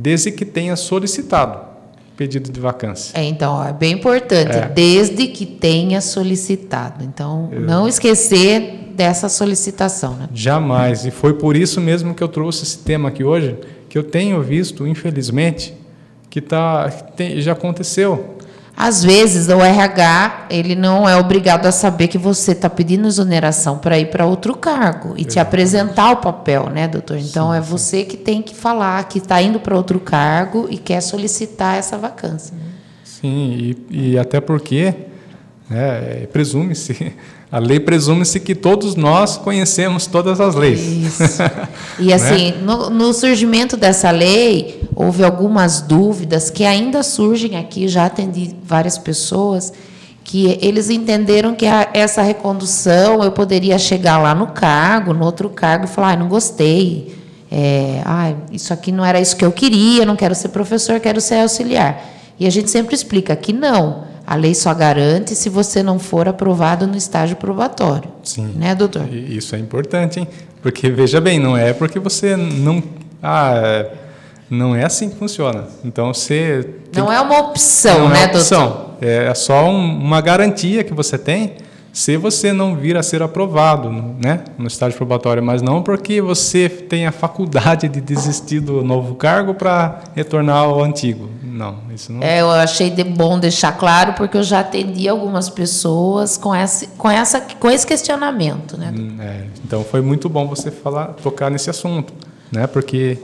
desde 0.00 0.32
que 0.32 0.44
tenha 0.44 0.74
solicitado 0.76 1.68
pedido 2.16 2.50
de 2.50 2.60
vacância. 2.60 3.18
É, 3.18 3.24
então, 3.24 3.64
é 3.64 3.72
bem 3.72 3.92
importante, 3.92 4.54
é. 4.54 4.68
desde 4.68 5.26
que 5.28 5.46
tenha 5.46 6.02
solicitado. 6.02 7.02
Então, 7.02 7.48
não 7.50 7.88
esquecer 7.88 8.92
dessa 8.94 9.28
solicitação. 9.28 10.14
Né? 10.14 10.28
Jamais. 10.34 11.06
E 11.06 11.10
foi 11.10 11.32
por 11.34 11.56
isso 11.56 11.80
mesmo 11.80 12.14
que 12.14 12.22
eu 12.22 12.28
trouxe 12.28 12.64
esse 12.64 12.78
tema 12.78 13.08
aqui 13.08 13.24
hoje, 13.24 13.56
que 13.88 13.96
eu 13.96 14.04
tenho 14.04 14.42
visto, 14.42 14.86
infelizmente, 14.86 15.74
que 16.28 16.42
tá, 16.42 16.90
tem, 17.16 17.40
já 17.40 17.52
aconteceu 17.52 18.36
às 18.82 19.04
vezes, 19.04 19.48
o 19.48 19.60
RH 19.60 20.46
ele 20.48 20.74
não 20.74 21.06
é 21.06 21.14
obrigado 21.14 21.66
a 21.66 21.72
saber 21.72 22.08
que 22.08 22.16
você 22.16 22.52
está 22.52 22.70
pedindo 22.70 23.06
exoneração 23.06 23.76
para 23.76 23.98
ir 23.98 24.10
para 24.10 24.24
outro 24.24 24.56
cargo 24.56 25.12
e 25.18 25.24
te 25.24 25.38
apresentar 25.38 26.12
o 26.12 26.16
papel, 26.16 26.70
né, 26.70 26.88
doutor? 26.88 27.18
Então, 27.18 27.50
sim, 27.50 27.58
é 27.58 27.60
você 27.60 28.04
que 28.04 28.16
tem 28.16 28.40
que 28.40 28.54
falar 28.54 29.04
que 29.04 29.18
está 29.18 29.42
indo 29.42 29.60
para 29.60 29.76
outro 29.76 30.00
cargo 30.00 30.66
e 30.70 30.78
quer 30.78 31.02
solicitar 31.02 31.76
essa 31.76 31.98
vacância. 31.98 32.56
Sim, 33.04 33.76
e, 33.90 34.12
e 34.12 34.18
até 34.18 34.40
porque 34.40 34.94
né, 35.68 36.26
presume-se 36.32 37.12
a 37.52 37.58
lei 37.58 37.80
presume-se 37.80 38.38
que 38.38 38.54
todos 38.54 38.94
nós 38.94 39.36
conhecemos 39.36 40.06
todas 40.06 40.40
as 40.40 40.54
leis. 40.54 40.80
Isso. 40.80 41.42
E 41.98 42.06
né? 42.06 42.14
assim, 42.14 42.52
né? 42.52 42.58
no, 42.62 42.88
no, 42.88 43.12
surgimento 43.12 43.76
dessa 43.76 44.10
lei, 44.10 44.79
houve 45.00 45.24
algumas 45.24 45.80
dúvidas 45.80 46.50
que 46.50 46.64
ainda 46.64 47.02
surgem 47.02 47.56
aqui, 47.56 47.88
já 47.88 48.04
atendi 48.04 48.54
várias 48.62 48.98
pessoas, 48.98 49.72
que 50.22 50.58
eles 50.60 50.90
entenderam 50.90 51.54
que 51.54 51.66
a, 51.66 51.88
essa 51.94 52.20
recondução 52.20 53.24
eu 53.24 53.32
poderia 53.32 53.78
chegar 53.78 54.18
lá 54.18 54.34
no 54.34 54.48
cargo, 54.48 55.14
no 55.14 55.24
outro 55.24 55.48
cargo, 55.48 55.86
e 55.86 55.88
falar, 55.88 56.12
ah, 56.12 56.16
não 56.16 56.28
gostei. 56.28 57.16
É, 57.50 58.02
ah, 58.04 58.34
isso 58.52 58.72
aqui 58.74 58.92
não 58.92 59.04
era 59.04 59.18
isso 59.18 59.34
que 59.36 59.44
eu 59.44 59.50
queria, 59.50 60.04
não 60.04 60.16
quero 60.16 60.34
ser 60.34 60.50
professor, 60.50 61.00
quero 61.00 61.20
ser 61.20 61.36
auxiliar. 61.36 62.04
E 62.38 62.46
a 62.46 62.50
gente 62.50 62.70
sempre 62.70 62.94
explica 62.94 63.34
que 63.34 63.52
não 63.54 64.04
a 64.26 64.34
lei 64.34 64.54
só 64.54 64.72
garante 64.74 65.34
se 65.34 65.48
você 65.48 65.82
não 65.82 65.98
for 65.98 66.28
aprovado 66.28 66.86
no 66.86 66.96
estágio 66.96 67.36
probatório. 67.36 68.10
Sim. 68.22 68.52
Né, 68.54 68.74
doutor? 68.74 69.12
Isso 69.12 69.56
é 69.56 69.58
importante, 69.58 70.20
hein? 70.20 70.28
Porque, 70.62 70.90
veja 70.90 71.20
bem, 71.20 71.40
não 71.40 71.56
é 71.56 71.72
porque 71.72 71.98
você 71.98 72.36
não. 72.36 72.82
Ah, 73.22 73.86
não 74.50 74.74
é 74.74 74.84
assim 74.84 75.08
que 75.08 75.16
funciona. 75.16 75.64
Então, 75.84 76.12
você. 76.12 76.68
Não 76.94 77.12
é 77.12 77.20
uma 77.20 77.38
opção, 77.38 78.00
não 78.00 78.08
né, 78.08 78.24
é 78.24 78.26
opção. 78.26 78.66
doutor? 78.68 78.90
É 79.00 79.32
só 79.34 79.64
um, 79.64 79.98
uma 79.98 80.20
garantia 80.20 80.84
que 80.84 80.92
você 80.92 81.16
tem 81.16 81.54
se 81.92 82.16
você 82.16 82.52
não 82.52 82.76
vir 82.76 82.96
a 82.96 83.02
ser 83.02 83.22
aprovado 83.22 83.90
né, 83.90 84.44
no 84.56 84.66
estágio 84.66 84.96
probatório, 84.96 85.42
mas 85.42 85.60
não 85.60 85.82
porque 85.82 86.20
você 86.20 86.68
tem 86.68 87.06
a 87.06 87.12
faculdade 87.12 87.88
de 87.88 88.00
desistir 88.00 88.60
do 88.60 88.82
novo 88.82 89.14
cargo 89.14 89.54
para 89.54 90.00
retornar 90.14 90.56
ao 90.56 90.82
antigo. 90.82 91.28
Não, 91.42 91.78
isso 91.92 92.12
não. 92.12 92.22
É, 92.22 92.40
eu 92.40 92.50
achei 92.50 92.90
de 92.90 93.02
bom 93.02 93.38
deixar 93.38 93.72
claro 93.72 94.14
porque 94.14 94.36
eu 94.36 94.42
já 94.42 94.60
atendi 94.60 95.08
algumas 95.08 95.50
pessoas 95.50 96.36
com 96.36 96.54
esse, 96.54 96.86
com 96.88 97.10
essa, 97.10 97.40
com 97.40 97.70
esse 97.70 97.86
questionamento, 97.86 98.78
né? 98.78 98.94
Hum, 98.96 99.16
é, 99.20 99.44
então 99.64 99.84
foi 99.84 100.00
muito 100.00 100.28
bom 100.28 100.46
você 100.46 100.70
falar, 100.70 101.08
tocar 101.22 101.50
nesse 101.50 101.68
assunto, 101.68 102.12
né? 102.52 102.66
Porque 102.66 103.18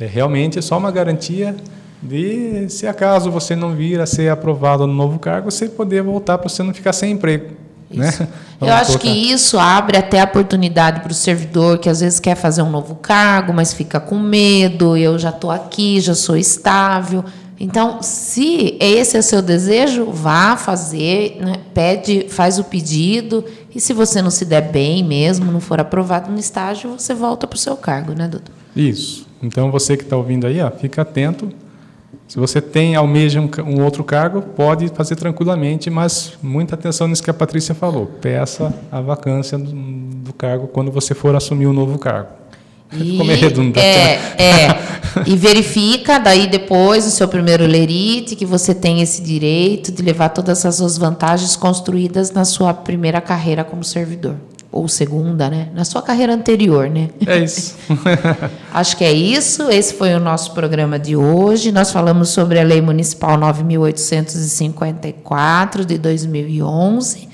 é, 0.00 0.06
realmente 0.06 0.58
é 0.58 0.62
só 0.62 0.78
uma 0.78 0.90
garantia 0.90 1.56
de 2.02 2.68
se 2.68 2.86
acaso 2.86 3.30
você 3.30 3.56
não 3.56 3.74
vir 3.74 4.00
a 4.00 4.06
ser 4.06 4.30
aprovado 4.30 4.86
no 4.86 4.94
novo 4.94 5.18
cargo, 5.18 5.50
você 5.50 5.68
poder 5.68 6.02
voltar 6.02 6.38
para 6.38 6.48
você 6.48 6.62
não 6.62 6.72
ficar 6.72 6.92
sem 6.92 7.12
emprego. 7.12 7.56
Né? 7.90 8.12
Eu 8.60 8.68
acho 8.72 8.98
colocar. 8.98 9.08
que 9.08 9.08
isso 9.08 9.58
abre 9.58 9.96
até 9.96 10.20
a 10.20 10.24
oportunidade 10.24 11.00
para 11.00 11.12
o 11.12 11.14
servidor 11.14 11.78
que 11.78 11.88
às 11.88 12.00
vezes 12.00 12.20
quer 12.20 12.34
fazer 12.34 12.62
um 12.62 12.70
novo 12.70 12.96
cargo, 12.96 13.52
mas 13.52 13.72
fica 13.72 14.00
com 14.00 14.18
medo. 14.18 14.96
Eu 14.96 15.18
já 15.18 15.30
estou 15.30 15.50
aqui, 15.50 16.00
já 16.00 16.14
sou 16.14 16.36
estável. 16.36 17.24
Então, 17.60 18.02
se 18.02 18.76
esse 18.80 19.16
é 19.16 19.20
o 19.20 19.22
seu 19.22 19.42
desejo, 19.42 20.06
vá 20.10 20.56
fazer, 20.56 21.38
né? 21.40 21.54
pede, 21.74 22.26
faz 22.28 22.58
o 22.58 22.64
pedido. 22.64 23.44
E 23.74 23.80
se 23.80 23.92
você 23.92 24.20
não 24.20 24.30
se 24.30 24.44
der 24.44 24.70
bem 24.72 25.04
mesmo, 25.04 25.50
não 25.50 25.60
for 25.60 25.80
aprovado 25.80 26.30
no 26.30 26.38
estágio, 26.38 26.96
você 26.98 27.14
volta 27.14 27.46
para 27.46 27.56
o 27.56 27.58
seu 27.58 27.76
cargo, 27.76 28.12
né, 28.12 28.28
doutor? 28.28 28.54
Isso. 28.76 29.27
Então, 29.42 29.70
você 29.70 29.96
que 29.96 30.02
está 30.02 30.16
ouvindo 30.16 30.46
aí, 30.46 30.60
ó, 30.60 30.70
fica 30.70 31.02
atento 31.02 31.52
se 32.28 32.38
você 32.38 32.60
tem 32.60 32.94
almeja 32.94 33.40
um, 33.40 33.48
um, 33.66 33.82
outro 33.82 34.04
cargo, 34.04 34.42
pode 34.42 34.88
fazer 34.88 35.16
tranquilamente, 35.16 35.88
mas 35.88 36.34
muita 36.42 36.74
atenção 36.74 37.08
nisso 37.08 37.22
que 37.22 37.30
a 37.30 37.34
Patrícia 37.34 37.74
falou. 37.74 38.04
Peça 38.04 38.74
a 38.92 39.00
vacância 39.00 39.56
do, 39.56 39.72
do 39.72 40.32
cargo 40.34 40.68
quando 40.68 40.90
você 40.92 41.14
for 41.14 41.34
assumir 41.34 41.66
um 41.66 41.72
novo 41.72 41.98
cargo. 41.98 42.28
E, 42.92 43.12
Ficou 43.12 43.24
meio 43.24 43.38
redundante. 43.38 43.84
É, 43.84 44.16
né? 44.16 44.34
é. 44.38 44.88
E 45.26 45.36
verifica 45.36 46.18
daí 46.18 46.46
depois 46.46 47.06
o 47.06 47.10
seu 47.10 47.26
primeiro 47.26 47.66
lerite 47.66 48.36
que 48.36 48.44
você 48.44 48.74
tem 48.74 49.00
esse 49.00 49.22
direito 49.22 49.90
de 49.90 50.02
levar 50.02 50.28
todas 50.28 50.64
as 50.64 50.76
suas 50.76 50.98
vantagens 50.98 51.56
construídas 51.56 52.30
na 52.30 52.44
sua 52.44 52.72
primeira 52.74 53.20
carreira 53.20 53.64
como 53.64 53.82
servidor 53.82 54.36
ou 54.70 54.86
segunda, 54.86 55.48
né? 55.48 55.70
Na 55.74 55.82
sua 55.84 56.02
carreira 56.02 56.34
anterior, 56.34 56.90
né? 56.90 57.08
É 57.26 57.38
isso. 57.38 57.74
Acho 58.72 58.96
que 58.96 59.04
é 59.04 59.12
isso. 59.12 59.70
Esse 59.70 59.94
foi 59.94 60.14
o 60.14 60.20
nosso 60.20 60.52
programa 60.52 60.96
de 60.98 61.16
hoje. 61.16 61.72
Nós 61.72 61.90
falamos 61.90 62.28
sobre 62.28 62.60
a 62.60 62.62
Lei 62.62 62.82
Municipal 62.82 63.38
9.854 63.38 65.84
de 65.84 65.96
2011. 65.96 67.28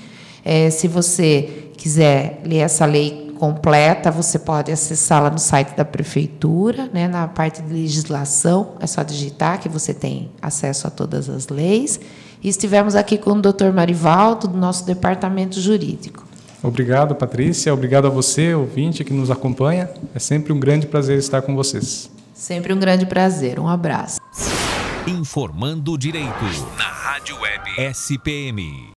É, 0.45 0.69
se 0.69 0.87
você 0.87 1.71
quiser 1.77 2.41
ler 2.45 2.59
essa 2.59 2.85
lei 2.85 3.25
completa, 3.37 4.09
você 4.11 4.39
pode 4.39 4.71
acessá-la 4.71 5.29
no 5.29 5.37
site 5.37 5.75
da 5.75 5.83
prefeitura, 5.83 6.89
né? 6.93 7.05
Na 7.07 7.27
parte 7.27 7.61
de 7.61 7.73
legislação, 7.73 8.75
é 8.79 8.87
só 8.87 9.03
digitar 9.03 9.59
que 9.59 9.67
você 9.67 9.93
tem 9.93 10.31
acesso 10.41 10.87
a 10.87 10.89
todas 10.89 11.29
as 11.29 11.49
leis. 11.49 11.99
E 12.41 12.47
estivemos 12.47 12.95
aqui 12.95 13.17
com 13.17 13.31
o 13.31 13.41
Dr. 13.41 13.73
Marivaldo, 13.73 14.47
do 14.47 14.57
nosso 14.57 14.85
departamento 14.85 15.59
jurídico. 15.59 16.24
Obrigado, 16.65 17.15
Patrícia. 17.15 17.73
Obrigado 17.73 18.07
a 18.07 18.09
você, 18.09 18.53
ouvinte, 18.53 19.03
que 19.03 19.13
nos 19.13 19.29
acompanha. 19.29 19.89
É 20.13 20.19
sempre 20.19 20.51
um 20.51 20.59
grande 20.59 20.87
prazer 20.87 21.17
estar 21.17 21.41
com 21.41 21.55
vocês. 21.55 22.09
Sempre 22.33 22.73
um 22.73 22.79
grande 22.79 23.05
prazer. 23.05 23.59
Um 23.59 23.67
abraço. 23.67 24.19
Informando 25.07 25.97
Direito 25.97 26.43
na 26.77 26.85
Rádio 26.85 27.39
Web 27.39 27.69
SPM. 27.93 28.93